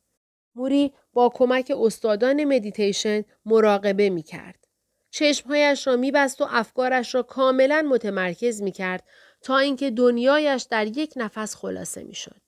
موری 0.54 0.92
با 1.12 1.28
کمک 1.34 1.72
استادان 1.76 2.44
مدیتیشن 2.44 3.24
مراقبه 3.44 4.10
می 4.10 4.22
کرد. 4.22 4.66
چشمهایش 5.10 5.86
را 5.86 5.96
می 5.96 6.10
بست 6.10 6.40
و 6.40 6.46
افکارش 6.50 7.14
را 7.14 7.22
کاملا 7.22 7.86
متمرکز 7.90 8.62
می 8.62 8.72
کرد 8.72 9.04
تا 9.40 9.58
اینکه 9.58 9.90
دنیایش 9.90 10.62
در 10.62 10.86
یک 10.86 11.12
نفس 11.16 11.56
خلاصه 11.56 12.02
می 12.04 12.14
شد. 12.14 12.40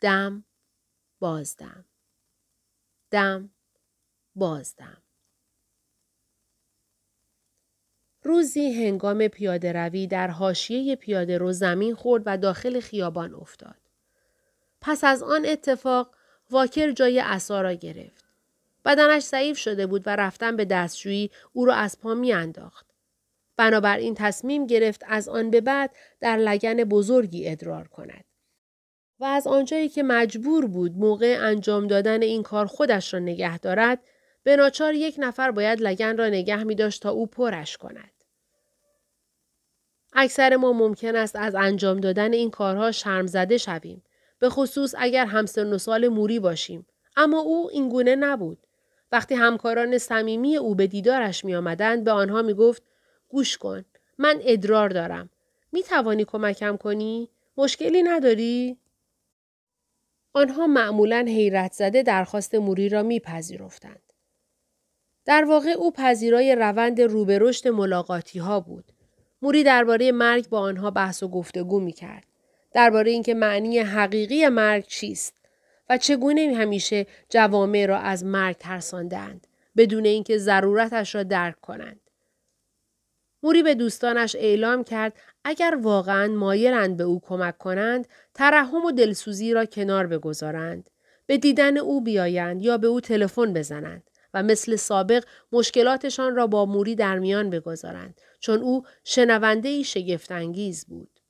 دم، 0.00 0.44
بازدم. 1.18 1.84
دم، 3.10 3.50
بازدم. 4.34 5.02
روزی 8.22 8.72
هنگام 8.72 9.28
پیاده 9.28 9.72
روی 9.72 10.06
در 10.06 10.28
حاشیه 10.28 10.96
پیاده 10.96 11.38
رو 11.38 11.52
زمین 11.52 11.94
خورد 11.94 12.22
و 12.26 12.38
داخل 12.38 12.80
خیابان 12.80 13.34
افتاد. 13.34 13.76
پس 14.80 15.04
از 15.04 15.22
آن 15.22 15.46
اتفاق 15.46 16.10
واکر 16.50 16.90
جای 16.90 17.18
عصا 17.18 17.60
را 17.60 17.72
گرفت. 17.72 18.24
بدنش 18.84 19.22
ضعیف 19.22 19.58
شده 19.58 19.86
بود 19.86 20.02
و 20.06 20.16
رفتن 20.16 20.56
به 20.56 20.64
دستشویی 20.64 21.30
او 21.52 21.64
را 21.64 21.74
از 21.74 22.00
پا 22.00 22.14
میانداخت. 22.14 22.86
بنابراین 23.56 24.14
تصمیم 24.14 24.66
گرفت 24.66 25.04
از 25.08 25.28
آن 25.28 25.50
به 25.50 25.60
بعد 25.60 25.90
در 26.20 26.36
لگن 26.36 26.84
بزرگی 26.84 27.48
ادرار 27.48 27.88
کند. 27.88 28.24
و 29.20 29.24
از 29.24 29.46
آنجایی 29.46 29.88
که 29.88 30.02
مجبور 30.02 30.66
بود 30.66 30.92
موقع 30.96 31.38
انجام 31.40 31.86
دادن 31.86 32.22
این 32.22 32.42
کار 32.42 32.66
خودش 32.66 33.14
را 33.14 33.20
نگه 33.20 33.58
دارد، 33.58 33.98
به 34.42 34.56
ناچار 34.56 34.94
یک 34.94 35.14
نفر 35.18 35.50
باید 35.50 35.80
لگن 35.80 36.16
را 36.16 36.28
نگه 36.28 36.64
می 36.64 36.74
داشت 36.74 37.02
تا 37.02 37.10
او 37.10 37.26
پرش 37.26 37.76
کند. 37.76 38.10
اکثر 40.12 40.56
ما 40.56 40.72
ممکن 40.72 41.16
است 41.16 41.36
از 41.36 41.54
انجام 41.54 42.00
دادن 42.00 42.32
این 42.32 42.50
کارها 42.50 42.92
شرم 42.92 43.26
زده 43.26 43.58
شویم. 43.58 44.02
به 44.38 44.48
خصوص 44.48 44.94
اگر 44.98 45.26
همسن 45.26 45.72
و 45.72 45.78
سال 45.78 46.08
موری 46.08 46.38
باشیم. 46.38 46.86
اما 47.16 47.40
او 47.40 47.70
این 47.72 47.88
گونه 47.88 48.16
نبود. 48.16 48.58
وقتی 49.12 49.34
همکاران 49.34 49.98
صمیمی 49.98 50.56
او 50.56 50.74
به 50.74 50.86
دیدارش 50.86 51.44
می 51.44 51.54
آمدند 51.54 52.04
به 52.04 52.10
آنها 52.10 52.42
می 52.42 52.54
گفت 52.54 52.82
گوش 53.28 53.58
کن. 53.58 53.84
من 54.18 54.40
ادرار 54.42 54.88
دارم. 54.88 55.30
می 55.72 55.82
توانی 55.82 56.24
کمکم 56.24 56.76
کنی؟ 56.76 57.30
مشکلی 57.56 58.02
نداری؟ 58.02 58.78
آنها 60.32 60.66
معمولا 60.66 61.24
حیرت 61.28 61.72
زده 61.72 62.02
درخواست 62.02 62.54
موری 62.54 62.88
را 62.88 63.02
میپذیرفتند. 63.02 64.09
در 65.24 65.44
واقع 65.44 65.70
او 65.70 65.92
پذیرای 65.92 66.54
روند 66.54 67.00
روبرشت 67.00 67.66
ملاقاتی 67.66 68.38
ها 68.38 68.60
بود. 68.60 68.84
موری 69.42 69.62
درباره 69.64 70.12
مرگ 70.12 70.48
با 70.48 70.60
آنها 70.60 70.90
بحث 70.90 71.22
و 71.22 71.28
گفتگو 71.28 71.80
می 71.80 71.92
کرد. 71.92 72.24
درباره 72.72 73.10
اینکه 73.10 73.34
معنی 73.34 73.78
حقیقی 73.78 74.48
مرگ 74.48 74.86
چیست 74.86 75.34
و 75.90 75.98
چگونه 75.98 76.54
همیشه 76.54 77.06
جوامع 77.28 77.86
را 77.86 77.98
از 77.98 78.24
مرگ 78.24 78.56
ترساندند 78.56 79.46
بدون 79.76 80.04
اینکه 80.04 80.38
ضرورتش 80.38 81.14
را 81.14 81.22
درک 81.22 81.60
کنند. 81.60 82.00
موری 83.42 83.62
به 83.62 83.74
دوستانش 83.74 84.36
اعلام 84.36 84.84
کرد 84.84 85.12
اگر 85.44 85.78
واقعا 85.82 86.26
مایلند 86.26 86.96
به 86.96 87.04
او 87.04 87.20
کمک 87.20 87.58
کنند 87.58 88.08
ترحم 88.34 88.84
و 88.84 88.92
دلسوزی 88.92 89.52
را 89.52 89.64
کنار 89.64 90.06
بگذارند 90.06 90.90
به 91.26 91.38
دیدن 91.38 91.76
او 91.76 92.00
بیایند 92.00 92.62
یا 92.62 92.78
به 92.78 92.86
او 92.86 93.00
تلفن 93.00 93.52
بزنند 93.52 94.09
و 94.34 94.42
مثل 94.42 94.76
سابق 94.76 95.24
مشکلاتشان 95.52 96.36
را 96.36 96.46
با 96.46 96.66
موری 96.66 96.94
در 96.94 97.18
میان 97.18 97.50
بگذارند. 97.50 98.20
چون 98.40 98.58
او 98.60 98.82
شنونده 99.04 99.68
ای 99.68 99.84
شگفتانگیز 99.84 100.86
بود. 100.86 101.20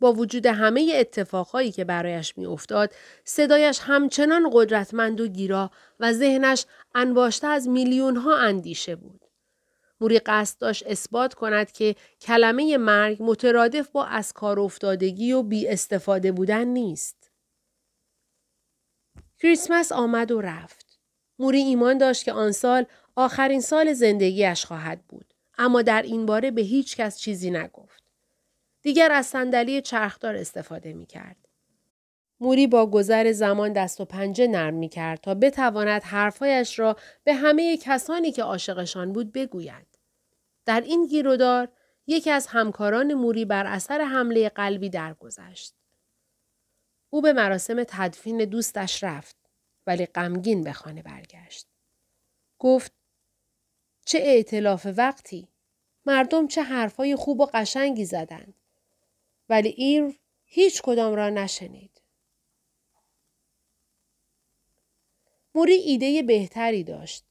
با 0.00 0.12
وجود 0.12 0.46
همه 0.46 0.92
اتفاقهایی 0.94 1.72
که 1.72 1.84
برایش 1.84 2.38
میافتاد 2.38 2.94
صدایش 3.24 3.78
همچنان 3.82 4.50
قدرتمند 4.52 5.20
و 5.20 5.28
گیرا 5.28 5.70
و 6.00 6.12
ذهنش 6.12 6.66
انباشته 6.94 7.46
از 7.46 7.68
میلیون 7.68 8.16
ها 8.16 8.36
اندیشه 8.36 8.96
بود. 8.96 9.20
موری 10.00 10.18
قصد 10.18 10.58
داشت 10.58 10.86
اثبات 10.86 11.34
کند 11.34 11.72
که 11.72 11.96
کلمه 12.20 12.76
مرگ 12.76 13.16
مترادف 13.20 13.88
با 13.88 14.04
از 14.04 14.32
کار 14.32 14.60
افتادگی 14.60 15.32
و 15.32 15.42
بی 15.42 15.68
استفاده 15.68 16.32
بودن 16.32 16.64
نیست. 16.64 17.23
کریسمس 19.44 19.92
آمد 19.92 20.30
و 20.30 20.40
رفت. 20.40 20.98
موری 21.38 21.58
ایمان 21.58 21.98
داشت 21.98 22.24
که 22.24 22.32
آن 22.32 22.52
سال 22.52 22.86
آخرین 23.16 23.60
سال 23.60 23.92
زندگیش 23.92 24.64
خواهد 24.64 25.00
بود. 25.08 25.34
اما 25.58 25.82
در 25.82 26.02
این 26.02 26.26
باره 26.26 26.50
به 26.50 26.62
هیچ 26.62 26.96
کس 26.96 27.18
چیزی 27.18 27.50
نگفت. 27.50 28.02
دیگر 28.82 29.12
از 29.12 29.26
صندلی 29.26 29.82
چرخدار 29.82 30.36
استفاده 30.36 30.92
می 30.92 31.06
کرد. 31.06 31.36
موری 32.40 32.66
با 32.66 32.86
گذر 32.86 33.32
زمان 33.32 33.72
دست 33.72 34.00
و 34.00 34.04
پنجه 34.04 34.46
نرم 34.46 34.74
می 34.74 34.88
کرد 34.88 35.20
تا 35.20 35.34
بتواند 35.34 36.02
حرفهایش 36.02 36.78
را 36.78 36.96
به 37.24 37.34
همه 37.34 37.76
کسانی 37.76 38.32
که 38.32 38.42
عاشقشان 38.42 39.12
بود 39.12 39.32
بگوید. 39.32 39.86
در 40.66 40.80
این 40.80 41.06
گیرودار 41.06 41.68
یکی 42.06 42.30
از 42.30 42.46
همکاران 42.46 43.14
موری 43.14 43.44
بر 43.44 43.66
اثر 43.66 44.00
حمله 44.00 44.48
قلبی 44.48 44.90
درگذشت. 44.90 45.74
او 47.14 47.20
به 47.20 47.32
مراسم 47.32 47.84
تدفین 47.84 48.44
دوستش 48.44 49.04
رفت 49.04 49.36
ولی 49.86 50.06
غمگین 50.06 50.64
به 50.64 50.72
خانه 50.72 51.02
برگشت. 51.02 51.66
گفت 52.58 52.92
چه 54.06 54.18
ائتلاف 54.18 54.86
وقتی؟ 54.96 55.48
مردم 56.06 56.48
چه 56.48 56.62
حرفای 56.62 57.16
خوب 57.16 57.40
و 57.40 57.46
قشنگی 57.54 58.04
زدند. 58.04 58.54
ولی 59.48 59.68
ایر 59.68 60.18
هیچ 60.44 60.82
کدام 60.82 61.14
را 61.14 61.30
نشنید. 61.30 62.02
موری 65.54 65.74
ایده 65.74 66.22
بهتری 66.22 66.84
داشت. 66.84 67.24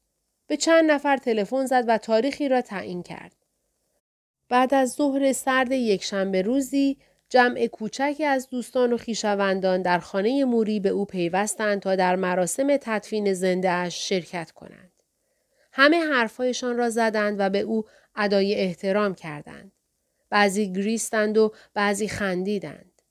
به 0.47 0.57
چند 0.57 0.91
نفر 0.91 1.17
تلفن 1.17 1.65
زد 1.65 1.83
و 1.87 1.97
تاریخی 1.97 2.49
را 2.49 2.61
تعیین 2.61 3.03
کرد. 3.03 3.35
بعد 4.49 4.73
از 4.73 4.91
ظهر 4.93 5.33
سرد 5.33 5.71
یک 5.71 6.03
شنبه 6.03 6.41
روزی 6.41 6.97
جمع 7.33 7.67
کوچکی 7.67 8.25
از 8.25 8.49
دوستان 8.49 8.93
و 8.93 8.97
خویشاوندان 8.97 9.81
در 9.81 9.99
خانه 9.99 10.45
موری 10.45 10.79
به 10.79 10.89
او 10.89 11.05
پیوستند 11.05 11.81
تا 11.81 11.95
در 11.95 12.15
مراسم 12.15 12.77
تدفین 12.77 13.33
زنده 13.33 13.69
اش 13.69 14.09
شرکت 14.09 14.51
کنند. 14.51 14.91
همه 15.71 15.97
حرفهایشان 15.97 16.77
را 16.77 16.89
زدند 16.89 17.35
و 17.39 17.49
به 17.49 17.59
او 17.59 17.83
ادای 18.15 18.55
احترام 18.55 19.15
کردند. 19.15 19.71
بعضی 20.29 20.73
گریستند 20.73 21.37
و 21.37 21.53
بعضی 21.73 22.07
خندیدند. 22.07 23.01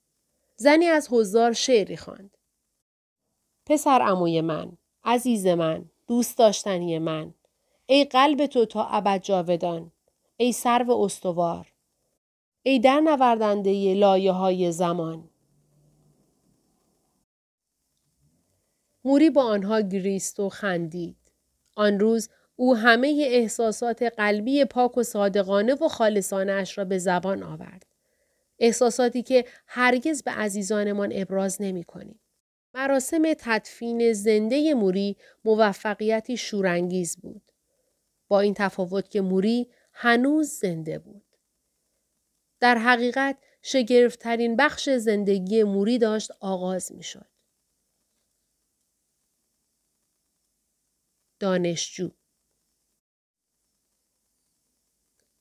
زنی 0.55 0.85
از 0.85 1.07
حضار 1.11 1.53
شعری 1.53 1.97
خواند. 1.97 2.37
پسر 3.65 4.01
اموی 4.01 4.41
من، 4.41 4.77
عزیز 5.03 5.47
من، 5.47 5.85
دوست 6.07 6.37
داشتنی 6.37 6.99
من، 6.99 7.33
ای 7.85 8.05
قلب 8.05 8.45
تو 8.45 8.65
تا 8.65 8.85
ابد 8.85 9.21
جاودان، 9.21 9.91
ای 10.37 10.51
سرو 10.51 10.91
استوار، 10.91 11.72
ای 12.63 12.79
در 12.79 12.99
نوردنده 12.99 13.93
لایه 13.93 14.31
های 14.31 14.71
زمان. 14.71 15.29
موری 19.05 19.29
با 19.29 19.43
آنها 19.43 19.81
گریست 19.81 20.39
و 20.39 20.49
خندید. 20.49 21.17
آن 21.75 21.99
روز 21.99 22.29
او 22.55 22.75
همه 22.75 23.25
احساسات 23.27 24.03
قلبی 24.03 24.65
پاک 24.65 24.97
و 24.97 25.03
صادقانه 25.03 25.73
و 25.73 25.87
خالصانه 25.87 26.65
را 26.75 26.85
به 26.85 26.97
زبان 26.97 27.43
آورد. 27.43 27.85
احساساتی 28.59 29.23
که 29.23 29.45
هرگز 29.67 30.23
به 30.23 30.31
عزیزانمان 30.31 31.11
ابراز 31.15 31.61
نمی 31.61 31.83
کنیم. 31.83 32.19
مراسم 32.73 33.23
تدفین 33.39 34.13
زنده 34.13 34.73
موری 34.73 35.17
موفقیتی 35.45 36.37
شورانگیز 36.37 37.17
بود. 37.17 37.41
با 38.27 38.39
این 38.39 38.53
تفاوت 38.53 39.09
که 39.09 39.21
موری 39.21 39.69
هنوز 39.93 40.49
زنده 40.49 40.99
بود. 40.99 41.23
در 42.63 42.77
حقیقت 42.77 43.37
شگرفترین 43.61 44.55
بخش 44.55 44.89
زندگی 44.89 45.63
موری 45.63 45.97
داشت 45.97 46.31
آغاز 46.39 46.91
می 46.91 47.03
شد. 47.03 47.25
دانشجو 51.39 52.09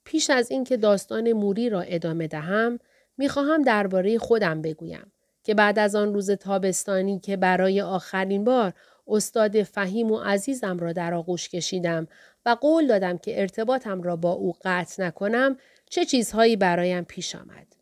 پیش 0.05 0.31
از 0.31 0.51
اینکه 0.51 0.77
داستان 0.77 1.33
موری 1.33 1.71
را 1.71 1.81
ادامه 1.81 2.27
دهم 2.27 2.79
می‌خواهم 3.17 3.63
درباره 3.63 4.19
خودم 4.19 4.63
بگویم 4.63 5.13
که 5.45 5.55
بعد 5.55 5.79
از 5.79 5.95
آن 5.95 6.15
روز 6.15 6.31
تابستانی 6.31 7.21
که 7.21 7.37
برای 7.37 7.81
آخرین 7.81 8.45
بار 8.45 8.73
استاد 9.07 9.63
فهیم 9.63 10.11
و 10.11 10.19
عزیزم 10.19 10.79
را 10.79 10.93
در 10.93 11.15
آغوش 11.15 11.49
کشیدم 11.49 12.09
و 12.47 12.57
قول 12.61 12.87
دادم 12.87 13.19
که 13.19 13.41
ارتباطم 13.41 14.03
را 14.03 14.17
با 14.17 14.33
او 14.33 14.55
قطع 14.65 15.05
نکنم 15.05 15.57
چه 15.93 16.05
چیزهایی 16.05 16.57
برایم 16.57 17.05
پیش 17.05 17.35
آمد. 17.35 17.77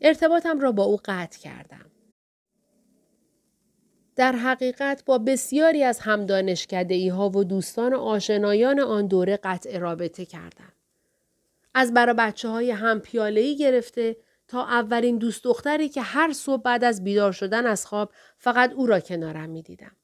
ارتباطم 0.00 0.60
را 0.60 0.72
با 0.72 0.84
او 0.84 0.98
قطع 1.04 1.38
کردم. 1.38 1.90
در 4.16 4.32
حقیقت 4.32 5.04
با 5.04 5.18
بسیاری 5.18 5.84
از 5.84 5.98
همدانشکده 6.00 7.12
ها 7.12 7.30
و 7.30 7.44
دوستان 7.44 7.94
و 7.94 7.98
آشنایان 7.98 8.80
آن 8.80 9.06
دوره 9.06 9.36
قطع 9.36 9.78
رابطه 9.78 10.24
کردم. 10.24 10.72
از 11.74 11.94
برا 11.94 12.14
بچه 12.18 12.48
های 12.48 12.70
هم 12.70 13.00
پیاله 13.00 13.54
گرفته 13.54 14.16
تا 14.48 14.64
اولین 14.64 15.18
دوست 15.18 15.44
دختری 15.44 15.88
که 15.88 16.02
هر 16.02 16.32
صبح 16.32 16.62
بعد 16.62 16.84
از 16.84 17.04
بیدار 17.04 17.32
شدن 17.32 17.66
از 17.66 17.86
خواب 17.86 18.12
فقط 18.36 18.72
او 18.72 18.86
را 18.86 19.00
کنارم 19.00 19.50
می 19.50 19.62
دیدم. 19.62 19.96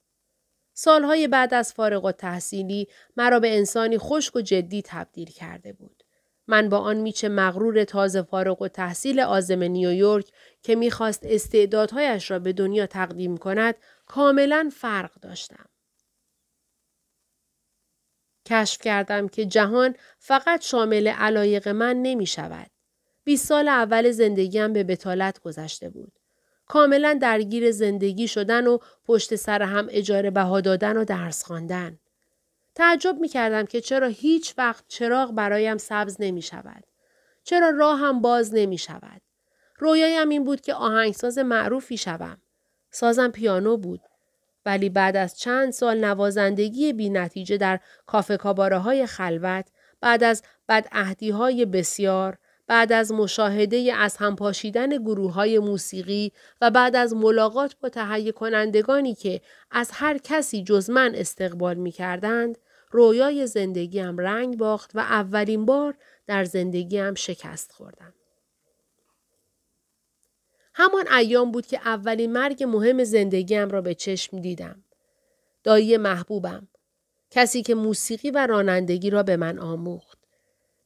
سالهای 0.74 1.28
بعد 1.28 1.54
از 1.54 1.72
فارغ 1.72 2.04
و 2.04 2.12
تحصیلی 2.12 2.88
مرا 3.16 3.40
به 3.40 3.56
انسانی 3.56 3.98
خشک 3.98 4.36
و 4.36 4.40
جدی 4.40 4.82
تبدیل 4.82 5.30
کرده 5.30 5.72
بود. 5.72 6.03
من 6.46 6.68
با 6.68 6.78
آن 6.78 6.96
میچه 6.96 7.28
مغرور 7.28 7.84
تازه 7.84 8.22
فارغ 8.22 8.62
و 8.62 8.68
تحصیل 8.68 9.20
آزم 9.20 9.62
نیویورک 9.62 10.26
که 10.62 10.74
می‌خواست 10.74 11.22
استعدادهایش 11.26 12.30
را 12.30 12.38
به 12.38 12.52
دنیا 12.52 12.86
تقدیم 12.86 13.36
کند 13.36 13.74
کاملا 14.06 14.70
فرق 14.72 15.12
داشتم. 15.20 15.64
کشف 18.46 18.80
کردم 18.80 19.28
که 19.28 19.44
جهان 19.44 19.94
فقط 20.18 20.62
شامل 20.62 21.08
علایق 21.08 21.68
من 21.68 21.96
نمی 21.96 22.26
شود. 22.26 22.70
20 23.24 23.46
سال 23.46 23.68
اول 23.68 24.10
زندگیم 24.10 24.72
به 24.72 24.84
بتالت 24.84 25.40
گذشته 25.40 25.90
بود. 25.90 26.12
کاملا 26.66 27.18
درگیر 27.22 27.70
زندگی 27.70 28.28
شدن 28.28 28.66
و 28.66 28.78
پشت 29.04 29.34
سر 29.34 29.62
هم 29.62 29.86
اجاره 29.90 30.30
بها 30.30 30.60
دادن 30.60 30.96
و 30.96 31.04
درس 31.04 31.44
خواندن. 31.44 31.98
تعجب 32.74 33.16
می 33.20 33.28
کردم 33.28 33.66
که 33.66 33.80
چرا 33.80 34.06
هیچ 34.06 34.54
وقت 34.58 34.84
چراغ 34.88 35.34
برایم 35.34 35.78
سبز 35.78 36.16
نمی 36.20 36.42
شود. 36.42 36.84
چرا 37.44 37.70
راه 37.70 37.98
هم 37.98 38.20
باز 38.20 38.54
نمی 38.54 38.78
شود. 38.78 39.22
رویایم 39.78 40.28
این 40.28 40.44
بود 40.44 40.60
که 40.60 40.74
آهنگساز 40.74 41.38
معروفی 41.38 41.96
شوم. 41.96 42.42
سازم 42.90 43.30
پیانو 43.30 43.76
بود. 43.76 44.00
ولی 44.66 44.88
بعد 44.88 45.16
از 45.16 45.38
چند 45.38 45.72
سال 45.72 46.04
نوازندگی 46.04 46.92
بی 46.92 47.10
نتیجه 47.10 47.56
در 47.56 47.80
کافه 48.06 48.36
های 48.78 49.06
خلوت، 49.06 49.68
بعد 50.00 50.24
از 50.24 50.42
بدعهدی 50.68 51.30
های 51.30 51.64
بسیار، 51.64 52.38
بعد 52.66 52.92
از 52.92 53.12
مشاهده 53.12 53.94
از 53.96 54.16
هم 54.16 54.36
پاشیدن 54.36 54.88
گروه 54.88 55.32
های 55.32 55.58
موسیقی 55.58 56.32
و 56.60 56.70
بعد 56.70 56.96
از 56.96 57.14
ملاقات 57.14 57.76
با 57.80 57.88
تهیه 57.88 58.32
کنندگانی 58.32 59.14
که 59.14 59.40
از 59.70 59.90
هر 59.92 60.18
کسی 60.18 60.62
جز 60.62 60.90
من 60.90 61.14
استقبال 61.14 61.74
می 61.74 61.92
کردند، 61.92 62.58
رویای 62.90 63.46
زندگیم 63.46 64.18
رنگ 64.18 64.56
باخت 64.56 64.90
و 64.94 64.98
اولین 64.98 65.64
بار 65.64 65.94
در 66.26 66.44
زندگیم 66.44 67.14
شکست 67.14 67.72
خوردم. 67.72 68.14
همان 70.74 71.08
ایام 71.08 71.50
بود 71.50 71.66
که 71.66 71.80
اولین 71.84 72.32
مرگ 72.32 72.64
مهم 72.64 73.04
زندگیم 73.04 73.68
را 73.68 73.80
به 73.80 73.94
چشم 73.94 74.40
دیدم. 74.40 74.84
دایی 75.64 75.96
محبوبم. 75.96 76.68
کسی 77.30 77.62
که 77.62 77.74
موسیقی 77.74 78.30
و 78.30 78.46
رانندگی 78.46 79.10
را 79.10 79.22
به 79.22 79.36
من 79.36 79.58
آموخت. 79.58 80.23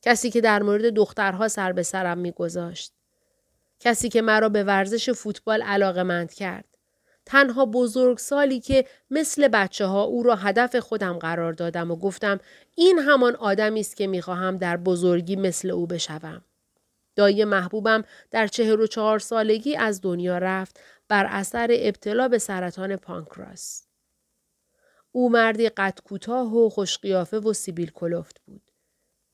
کسی 0.02 0.30
که 0.30 0.40
در 0.40 0.62
مورد 0.62 0.84
دخترها 0.84 1.48
سر 1.48 1.72
به 1.72 1.82
سرم 1.82 2.18
میگذاشت. 2.18 2.92
کسی 3.80 4.08
که 4.08 4.22
مرا 4.22 4.48
به 4.48 4.64
ورزش 4.64 5.10
فوتبال 5.10 5.62
علاقه 5.62 6.26
کرد. 6.26 6.64
تنها 7.26 7.66
بزرگ 7.66 8.18
سالی 8.18 8.60
که 8.60 8.84
مثل 9.10 9.48
بچه 9.48 9.86
ها 9.86 10.02
او 10.02 10.22
را 10.22 10.34
هدف 10.36 10.76
خودم 10.76 11.18
قرار 11.18 11.52
دادم 11.52 11.90
و 11.90 11.96
گفتم 11.96 12.40
این 12.74 12.98
همان 12.98 13.36
آدمی 13.36 13.80
است 13.80 13.96
که 13.96 14.06
می‌خواهم 14.06 14.56
در 14.56 14.76
بزرگی 14.76 15.36
مثل 15.36 15.70
او 15.70 15.86
بشوم. 15.86 16.44
دایی 17.16 17.44
محبوبم 17.44 18.04
در 18.30 18.46
چهر 18.46 18.80
و 18.80 18.86
چهار 18.86 19.18
سالگی 19.18 19.76
از 19.76 20.00
دنیا 20.00 20.38
رفت 20.38 20.80
بر 21.08 21.26
اثر 21.26 21.68
ابتلا 21.70 22.28
به 22.28 22.38
سرطان 22.38 22.96
پانکراس. 22.96 23.86
او 25.12 25.30
مردی 25.30 25.68
قد 25.68 25.98
کوتاه 26.04 26.54
و 26.56 26.68
خوشقیافه 26.68 27.38
و 27.38 27.52
سیبیل 27.52 27.90
کلفت 27.90 28.40
بود. 28.46 28.67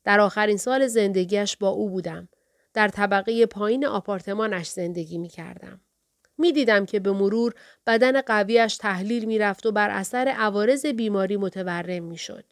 در 0.05 0.21
آخرین 0.21 0.57
سال 0.57 0.87
زندگیش 0.87 1.57
با 1.57 1.69
او 1.69 1.90
بودم. 1.90 2.29
در 2.75 2.88
طبقه 2.88 3.47
پایین 3.47 3.87
آپارتمانش 3.87 4.69
زندگی 4.69 5.19
می 5.19 5.29
کردم. 5.29 5.81
می 6.38 6.53
دیدم 6.53 6.87
که 6.87 7.01
به 7.01 7.12
مرور 7.12 7.55
بدن 7.87 8.21
قویش 8.21 8.77
تحلیل 8.77 9.25
می 9.25 9.38
رفت 9.38 9.67
و 9.67 9.73
بر 9.73 9.90
اثر 9.90 10.35
عوارض 10.38 10.87
بیماری 10.87 11.37
متورم 11.37 12.03
می 12.03 12.17
شد. 12.17 12.45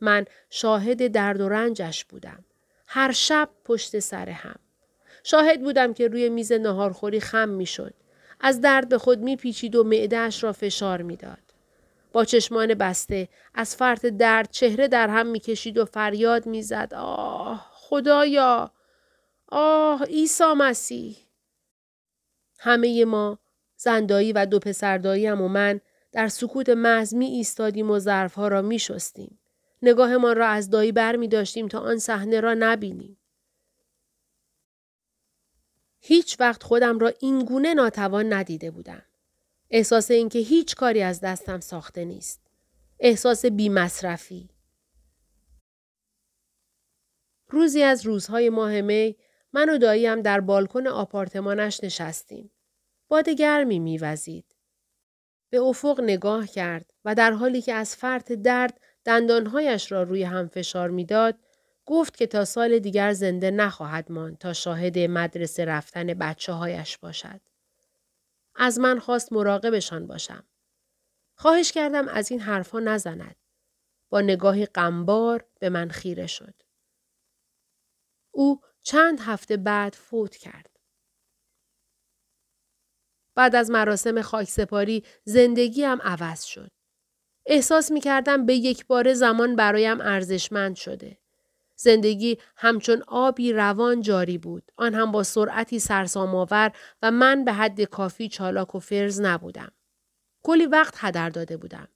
من 0.00 0.24
شاهد 0.50 1.06
درد 1.06 1.40
و 1.40 1.48
رنجش 1.48 2.04
بودم. 2.04 2.44
هر 2.86 3.12
شب 3.12 3.48
پشت 3.64 3.98
سر 3.98 4.28
هم. 4.28 4.56
شاهد 5.24 5.62
بودم 5.62 5.94
که 5.94 6.08
روی 6.08 6.28
میز 6.28 6.52
نهارخوری 6.52 7.20
خم 7.20 7.48
می 7.48 7.66
شد. 7.66 7.94
از 8.40 8.60
درد 8.60 8.88
به 8.88 8.98
خود 8.98 9.18
می 9.18 9.36
پیچید 9.36 9.76
و 9.76 9.84
معدهش 9.84 10.44
را 10.44 10.52
فشار 10.52 11.02
می 11.02 11.16
داد. 11.16 11.47
چشمان 12.24 12.74
بسته 12.74 13.28
از 13.54 13.76
فرط 13.76 14.06
درد 14.06 14.50
چهره 14.50 14.88
در 14.88 15.08
هم 15.08 15.26
می 15.26 15.40
کشید 15.40 15.78
و 15.78 15.84
فریاد 15.84 16.46
می 16.46 16.62
زد. 16.62 16.94
آه 16.96 17.70
خدایا 17.72 18.72
آه 19.48 20.04
عیسی 20.04 20.52
مسیح 20.56 21.16
همه 22.58 23.04
ما 23.04 23.38
زندایی 23.76 24.32
و 24.32 24.46
دو 24.46 24.58
پسرداییم 24.58 25.40
و 25.40 25.48
من 25.48 25.80
در 26.12 26.28
سکوت 26.28 26.68
محض 26.68 27.14
می 27.14 27.26
ایستادیم 27.26 27.90
و 27.90 27.98
ظرفها 27.98 28.48
را 28.48 28.62
می 28.62 28.78
شستیم. 28.78 29.38
نگاهمان 29.82 30.36
را 30.36 30.46
از 30.48 30.70
دایی 30.70 30.92
بر 30.92 31.16
می 31.16 31.28
داشتیم 31.28 31.68
تا 31.68 31.78
آن 31.78 31.98
صحنه 31.98 32.40
را 32.40 32.54
نبینیم. 32.58 33.18
هیچ 36.00 36.40
وقت 36.40 36.62
خودم 36.62 36.98
را 36.98 37.12
این 37.20 37.44
گونه 37.44 37.74
ناتوان 37.74 38.32
ندیده 38.32 38.70
بودم. 38.70 39.02
احساس 39.70 40.10
اینکه 40.10 40.38
هیچ 40.38 40.74
کاری 40.74 41.02
از 41.02 41.20
دستم 41.20 41.60
ساخته 41.60 42.04
نیست. 42.04 42.40
احساس 43.00 43.46
بی 43.46 43.68
مصرفی. 43.68 44.48
روزی 47.48 47.82
از 47.82 48.06
روزهای 48.06 48.50
ماه 48.50 48.80
می 48.80 49.16
من 49.52 49.70
و 49.70 49.78
داییم 49.78 50.22
در 50.22 50.40
بالکن 50.40 50.86
آپارتمانش 50.86 51.84
نشستیم. 51.84 52.50
باد 53.08 53.28
گرمی 53.28 53.78
میوزید. 53.78 54.54
به 55.50 55.60
افق 55.60 56.00
نگاه 56.00 56.46
کرد 56.46 56.92
و 57.04 57.14
در 57.14 57.32
حالی 57.32 57.62
که 57.62 57.74
از 57.74 57.96
فرط 57.96 58.32
درد 58.32 58.80
دندانهایش 59.04 59.92
را 59.92 60.02
روی 60.02 60.22
هم 60.22 60.48
فشار 60.48 60.90
می‌داد 60.90 61.38
گفت 61.86 62.16
که 62.16 62.26
تا 62.26 62.44
سال 62.44 62.78
دیگر 62.78 63.12
زنده 63.12 63.50
نخواهد 63.50 64.12
ماند 64.12 64.38
تا 64.38 64.52
شاهد 64.52 64.98
مدرسه 64.98 65.64
رفتن 65.64 66.06
بچه 66.06 66.52
هایش 66.52 66.98
باشد. 66.98 67.40
از 68.58 68.78
من 68.78 68.98
خواست 68.98 69.32
مراقبشان 69.32 70.06
باشم. 70.06 70.44
خواهش 71.34 71.72
کردم 71.72 72.08
از 72.08 72.30
این 72.30 72.40
حرفها 72.40 72.80
نزند. 72.80 73.36
با 74.10 74.20
نگاهی 74.20 74.66
غمبار 74.66 75.46
به 75.60 75.68
من 75.68 75.88
خیره 75.88 76.26
شد. 76.26 76.62
او 78.30 78.60
چند 78.82 79.20
هفته 79.20 79.56
بعد 79.56 79.94
فوت 79.94 80.36
کرد. 80.36 80.78
بعد 83.34 83.54
از 83.54 83.70
مراسم 83.70 84.22
خاکسپاری 84.22 85.04
زندگیم 85.24 86.02
عوض 86.02 86.44
شد. 86.44 86.70
احساس 87.46 87.90
می 87.90 88.00
کردم 88.00 88.46
به 88.46 88.54
یک 88.54 88.86
بار 88.86 89.14
زمان 89.14 89.56
برایم 89.56 90.00
ارزشمند 90.00 90.76
شده. 90.76 91.18
زندگی 91.80 92.38
همچون 92.56 93.02
آبی 93.06 93.52
روان 93.52 94.00
جاری 94.00 94.38
بود. 94.38 94.72
آن 94.76 94.94
هم 94.94 95.12
با 95.12 95.22
سرعتی 95.22 95.78
سرسام‌آور 95.78 96.72
و 97.02 97.10
من 97.10 97.44
به 97.44 97.52
حد 97.52 97.82
کافی 97.82 98.28
چالاک 98.28 98.74
و 98.74 98.78
فرز 98.78 99.20
نبودم. 99.20 99.72
کلی 100.42 100.66
وقت 100.66 100.94
هدر 100.96 101.30
داده 101.30 101.56
بودم. 101.56 101.88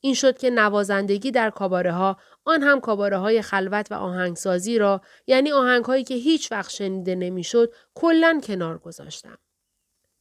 این 0.00 0.14
شد 0.14 0.38
که 0.38 0.50
نوازندگی 0.50 1.30
در 1.30 1.50
کاباره 1.50 1.92
ها 1.92 2.16
آن 2.44 2.62
هم 2.62 2.80
کاباره 2.80 3.16
های 3.16 3.42
خلوت 3.42 3.92
و 3.92 3.94
آهنگسازی 3.94 4.78
را 4.78 5.00
یعنی 5.26 5.52
آهنگ 5.52 5.84
هایی 5.84 6.04
که 6.04 6.14
هیچ 6.14 6.52
وقت 6.52 6.70
شنیده 6.70 7.14
نمی‌شد 7.14 7.74
کلا 7.94 8.40
کنار 8.44 8.78
گذاشتم. 8.78 9.38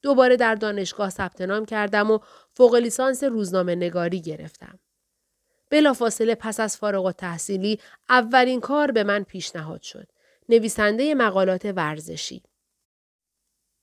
دوباره 0.02 0.36
در 0.36 0.56
دانشگاه 0.56 1.10
ثبت 1.10 1.42
نام 1.42 1.66
کردم 1.66 2.12
و 2.12 2.20
فوق 2.54 2.76
لیسانس 2.76 3.24
روزنامه 3.24 3.76
نگاری 3.76 4.22
گرفتم. 4.22 4.80
بلافاصله 5.70 6.36
پس 6.36 6.60
از 6.60 6.78
فارغ 6.78 7.06
و 7.06 7.12
تحصیلی 7.12 7.80
اولین 8.10 8.60
کار 8.60 8.92
به 8.92 9.04
من 9.04 9.24
پیشنهاد 9.24 9.82
شد. 9.82 10.08
نویسنده 10.50 11.16
مقالات 11.16 11.66
ورزشی. 11.66 12.44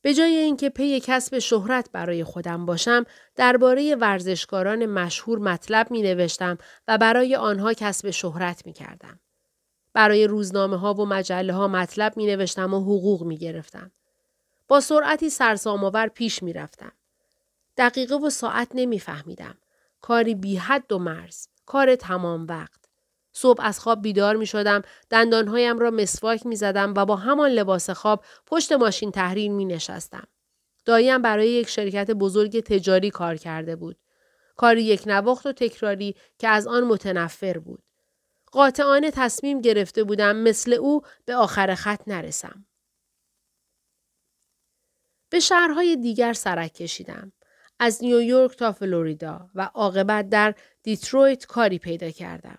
به 0.03 0.15
جای 0.15 0.37
اینکه 0.37 0.71
پی 0.71 1.01
کسب 1.01 1.39
شهرت 1.39 1.91
برای 1.93 2.25
خودم 2.25 2.67
باشم 2.67 3.05
درباره 3.37 3.95
ورزشکاران 3.95 4.87
مشهور 4.87 5.39
مطلب 5.39 5.91
می 5.91 6.03
نوشتم 6.03 6.59
و 6.89 6.99
برای 6.99 7.37
آنها 7.37 7.73
کسب 7.73 8.11
شهرت 8.11 8.67
می 8.67 8.73
کردم. 8.73 9.21
برای 9.93 10.27
روزنامه 10.27 10.77
ها 10.77 10.95
و 10.95 11.07
مجله 11.07 11.53
ها 11.53 11.69
مطلب 11.69 12.17
می 12.17 12.27
نوشتم 12.27 12.75
و 12.75 12.81
حقوق 12.81 13.23
می 13.23 13.39
گرفتم. 13.39 13.93
با 14.69 14.81
سرعتی 14.81 15.31
سرسام‌آور 15.31 16.09
پیش 16.09 16.43
می 16.43 16.53
رفتم. 16.53 16.93
دقیقه 17.77 18.15
و 18.15 18.31
ساعت 18.31 18.69
نمی 18.75 18.99
فهمیدم. 18.99 19.59
کاری 20.01 20.35
بی 20.35 20.57
حد 20.57 20.93
و 20.93 20.99
مرز. 20.99 21.49
کار 21.67 21.97
تمام 21.97 22.47
وقت. 22.47 22.85
صبح 23.33 23.65
از 23.65 23.81
خواب 23.81 24.03
بیدار 24.03 24.37
می 24.37 24.47
شدم، 24.47 24.83
دندانهایم 25.11 25.79
را 25.79 25.91
مسواک 25.91 26.47
می 26.47 26.57
زدم 26.57 26.95
و 26.97 27.05
با 27.05 27.17
همان 27.17 27.51
لباس 27.51 27.91
خواب 27.91 28.25
پشت 28.47 28.73
ماشین 28.73 29.11
تحریر 29.11 29.51
می 29.51 29.65
نشستم. 29.65 30.27
داییم 30.85 31.23
برای 31.23 31.49
یک 31.49 31.69
شرکت 31.69 32.11
بزرگ 32.11 32.61
تجاری 32.61 33.11
کار 33.11 33.37
کرده 33.37 33.77
بود. 33.77 33.97
کاری 34.57 34.83
یک 34.83 35.03
نواخت 35.07 35.47
و 35.47 35.53
تکراری 35.53 36.15
که 36.39 36.49
از 36.49 36.67
آن 36.67 36.85
متنفر 36.85 37.59
بود. 37.59 37.83
قاطعانه 38.53 39.11
تصمیم 39.11 39.61
گرفته 39.61 40.05
بودم 40.05 40.37
مثل 40.37 40.73
او 40.73 41.03
به 41.25 41.35
آخر 41.35 41.75
خط 41.75 42.01
نرسم. 42.07 42.67
به 45.31 45.41
شهرهای 45.41 45.97
دیگر 45.97 46.33
سرک 46.33 46.75
کشیدم. 46.75 47.33
از 47.85 48.05
نیویورک 48.05 48.57
تا 48.57 48.73
فلوریدا 48.73 49.49
و 49.55 49.71
عاقبت 49.75 50.29
در 50.29 50.55
دیترویت 50.83 51.47
کاری 51.47 51.79
پیدا 51.79 52.11
کردم. 52.11 52.59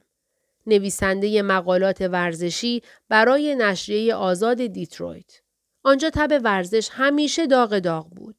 نویسنده 0.68 1.42
مقالات 1.42 2.02
ورزشی 2.02 2.84
برای 3.10 3.56
نشریه 3.56 4.16
آزاد 4.16 4.66
دیترویت. 4.66 5.42
آنجا 5.84 6.10
تب 6.10 6.42
ورزش 6.44 6.90
همیشه 6.92 7.48
داغ 7.48 7.80
داغ 7.80 8.10
بود. 8.10 8.36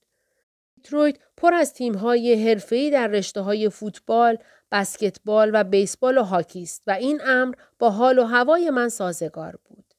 دیترویت 0.76 1.16
پر 1.36 1.54
از 1.54 1.74
تیم‌های 1.74 2.48
حرفه‌ای 2.48 2.90
در 2.90 3.06
رشته‌های 3.06 3.68
فوتبال، 3.68 4.38
بسکتبال 4.72 5.50
و 5.54 5.64
بیسبال 5.64 6.18
و 6.18 6.22
هاکی 6.22 6.62
است 6.62 6.82
و 6.86 6.90
این 6.90 7.20
امر 7.24 7.54
با 7.78 7.90
حال 7.90 8.18
و 8.18 8.24
هوای 8.24 8.70
من 8.70 8.88
سازگار 8.88 9.58
بود. 9.64 9.94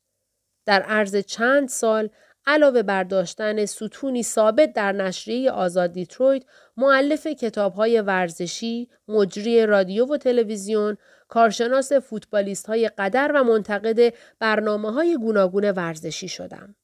در 0.65 0.81
عرض 0.81 1.15
چند 1.15 1.69
سال 1.69 2.09
علاوه 2.47 2.83
بر 2.83 3.03
داشتن 3.03 3.65
ستونی 3.65 4.23
ثابت 4.23 4.73
در 4.73 4.91
نشریه 4.91 5.51
آزاد 5.51 5.91
دیترویت، 5.91 6.43
مؤلف 6.77 7.27
کتابهای 7.27 8.01
ورزشی، 8.01 8.89
مجری 9.07 9.65
رادیو 9.65 10.05
و 10.05 10.17
تلویزیون، 10.17 10.97
کارشناس 11.27 11.93
فوتبالیست 11.93 12.67
های 12.67 12.89
قدر 12.89 13.31
و 13.35 13.43
منتقد 13.43 14.13
برنامه 14.39 14.91
های 14.91 15.17
گوناگون 15.17 15.71
ورزشی 15.71 16.27
شدم. 16.27 16.75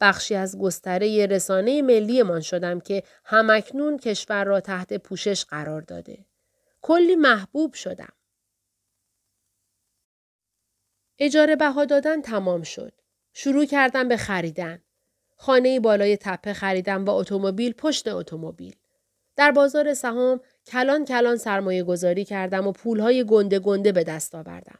بخشی 0.00 0.34
از 0.34 0.58
گستره 0.58 1.26
رسانه 1.26 1.82
ملی 1.82 2.22
من 2.22 2.40
شدم 2.40 2.80
که 2.80 3.02
همکنون 3.24 3.98
کشور 3.98 4.44
را 4.44 4.60
تحت 4.60 4.92
پوشش 4.92 5.44
قرار 5.44 5.80
داده. 5.80 6.26
کلی 6.82 7.16
محبوب 7.16 7.74
شدم. 7.74 8.12
اجاره 11.18 11.56
بها 11.56 11.84
دادن 11.84 12.22
تمام 12.22 12.62
شد. 12.62 12.99
شروع 13.32 13.64
کردم 13.64 14.08
به 14.08 14.16
خریدن. 14.16 14.82
خانه 15.36 15.80
بالای 15.80 16.16
تپه 16.16 16.52
خریدم 16.52 17.04
و 17.04 17.10
اتومبیل 17.10 17.72
پشت 17.72 18.08
اتومبیل. 18.08 18.76
در 19.36 19.50
بازار 19.50 19.94
سهام 19.94 20.40
کلان 20.66 21.04
کلان 21.04 21.36
سرمایه 21.36 21.82
گذاری 21.82 22.24
کردم 22.24 22.66
و 22.66 22.72
پولهای 22.72 23.24
گنده 23.24 23.58
گنده 23.58 23.92
به 23.92 24.04
دست 24.04 24.34
آوردم. 24.34 24.78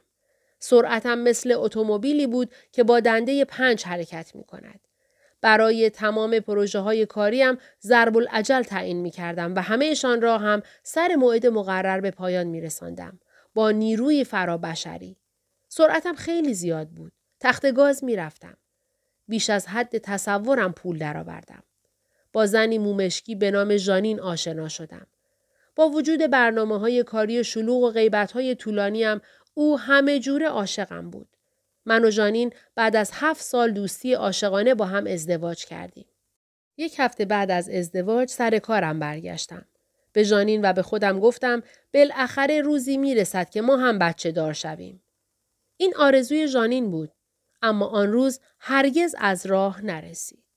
سرعتم 0.59 1.19
مثل 1.19 1.51
اتومبیلی 1.51 2.27
بود 2.27 2.51
که 2.71 2.83
با 2.83 2.99
دنده 2.99 3.45
پنج 3.45 3.85
حرکت 3.85 4.35
می 4.35 4.43
کند. 4.43 4.79
برای 5.41 5.89
تمام 5.89 6.39
پروژه 6.39 6.79
های 6.79 7.05
کاریم 7.05 7.57
ضرب 7.81 8.17
العجل 8.17 8.61
تعیین 8.61 8.97
می 8.97 9.11
کردم 9.11 9.55
و 9.55 9.59
همهشان 9.59 10.21
را 10.21 10.37
هم 10.37 10.61
سر 10.83 11.15
موعد 11.15 11.47
مقرر 11.47 12.01
به 12.01 12.11
پایان 12.11 12.47
می 12.47 12.61
رساندم. 12.61 13.19
با 13.53 13.71
نیروی 13.71 14.23
فرابشری. 14.23 15.17
سرعتم 15.67 16.13
خیلی 16.13 16.53
زیاد 16.53 16.89
بود. 16.89 17.11
تخت 17.41 17.71
گاز 17.71 18.03
می 18.03 18.15
رفتم. 18.15 18.57
بیش 19.27 19.49
از 19.49 19.67
حد 19.67 19.97
تصورم 19.97 20.73
پول 20.73 20.97
درآوردم. 20.97 21.63
با 22.33 22.45
زنی 22.45 22.77
مومشکی 22.77 23.35
به 23.35 23.51
نام 23.51 23.77
ژانین 23.77 24.19
آشنا 24.19 24.69
شدم. 24.69 25.07
با 25.75 25.89
وجود 25.89 26.19
برنامه 26.19 26.79
های 26.79 27.03
کاری 27.03 27.43
شلوغ 27.43 27.83
و 27.83 27.91
غیبت 27.91 28.31
های 28.31 28.55
طولانیم 28.55 29.21
او 29.53 29.79
همه 29.79 30.19
جوره 30.19 30.47
عاشقم 30.47 31.09
بود. 31.09 31.27
من 31.85 32.05
و 32.05 32.11
ژانین 32.11 32.53
بعد 32.75 32.95
از 32.95 33.11
هفت 33.13 33.41
سال 33.41 33.71
دوستی 33.71 34.13
عاشقانه 34.13 34.75
با 34.75 34.85
هم 34.85 35.07
ازدواج 35.07 35.65
کردیم. 35.65 36.05
یک 36.77 36.95
هفته 36.99 37.25
بعد 37.25 37.51
از 37.51 37.69
ازدواج 37.69 38.29
سر 38.29 38.59
کارم 38.59 38.99
برگشتم. 38.99 39.65
به 40.13 40.23
ژانین 40.23 40.69
و 40.69 40.73
به 40.73 40.81
خودم 40.81 41.19
گفتم 41.19 41.63
بالاخره 41.93 42.61
روزی 42.61 42.97
می‌رسد 42.97 43.49
که 43.49 43.61
ما 43.61 43.77
هم 43.77 43.99
بچه 43.99 44.31
دار 44.31 44.53
شویم. 44.53 45.03
این 45.77 45.93
آرزوی 45.97 46.47
ژانین 46.47 46.91
بود 46.91 47.11
اما 47.61 47.85
آن 47.87 48.11
روز 48.11 48.39
هرگز 48.59 49.15
از 49.17 49.45
راه 49.45 49.81
نرسید. 49.85 50.50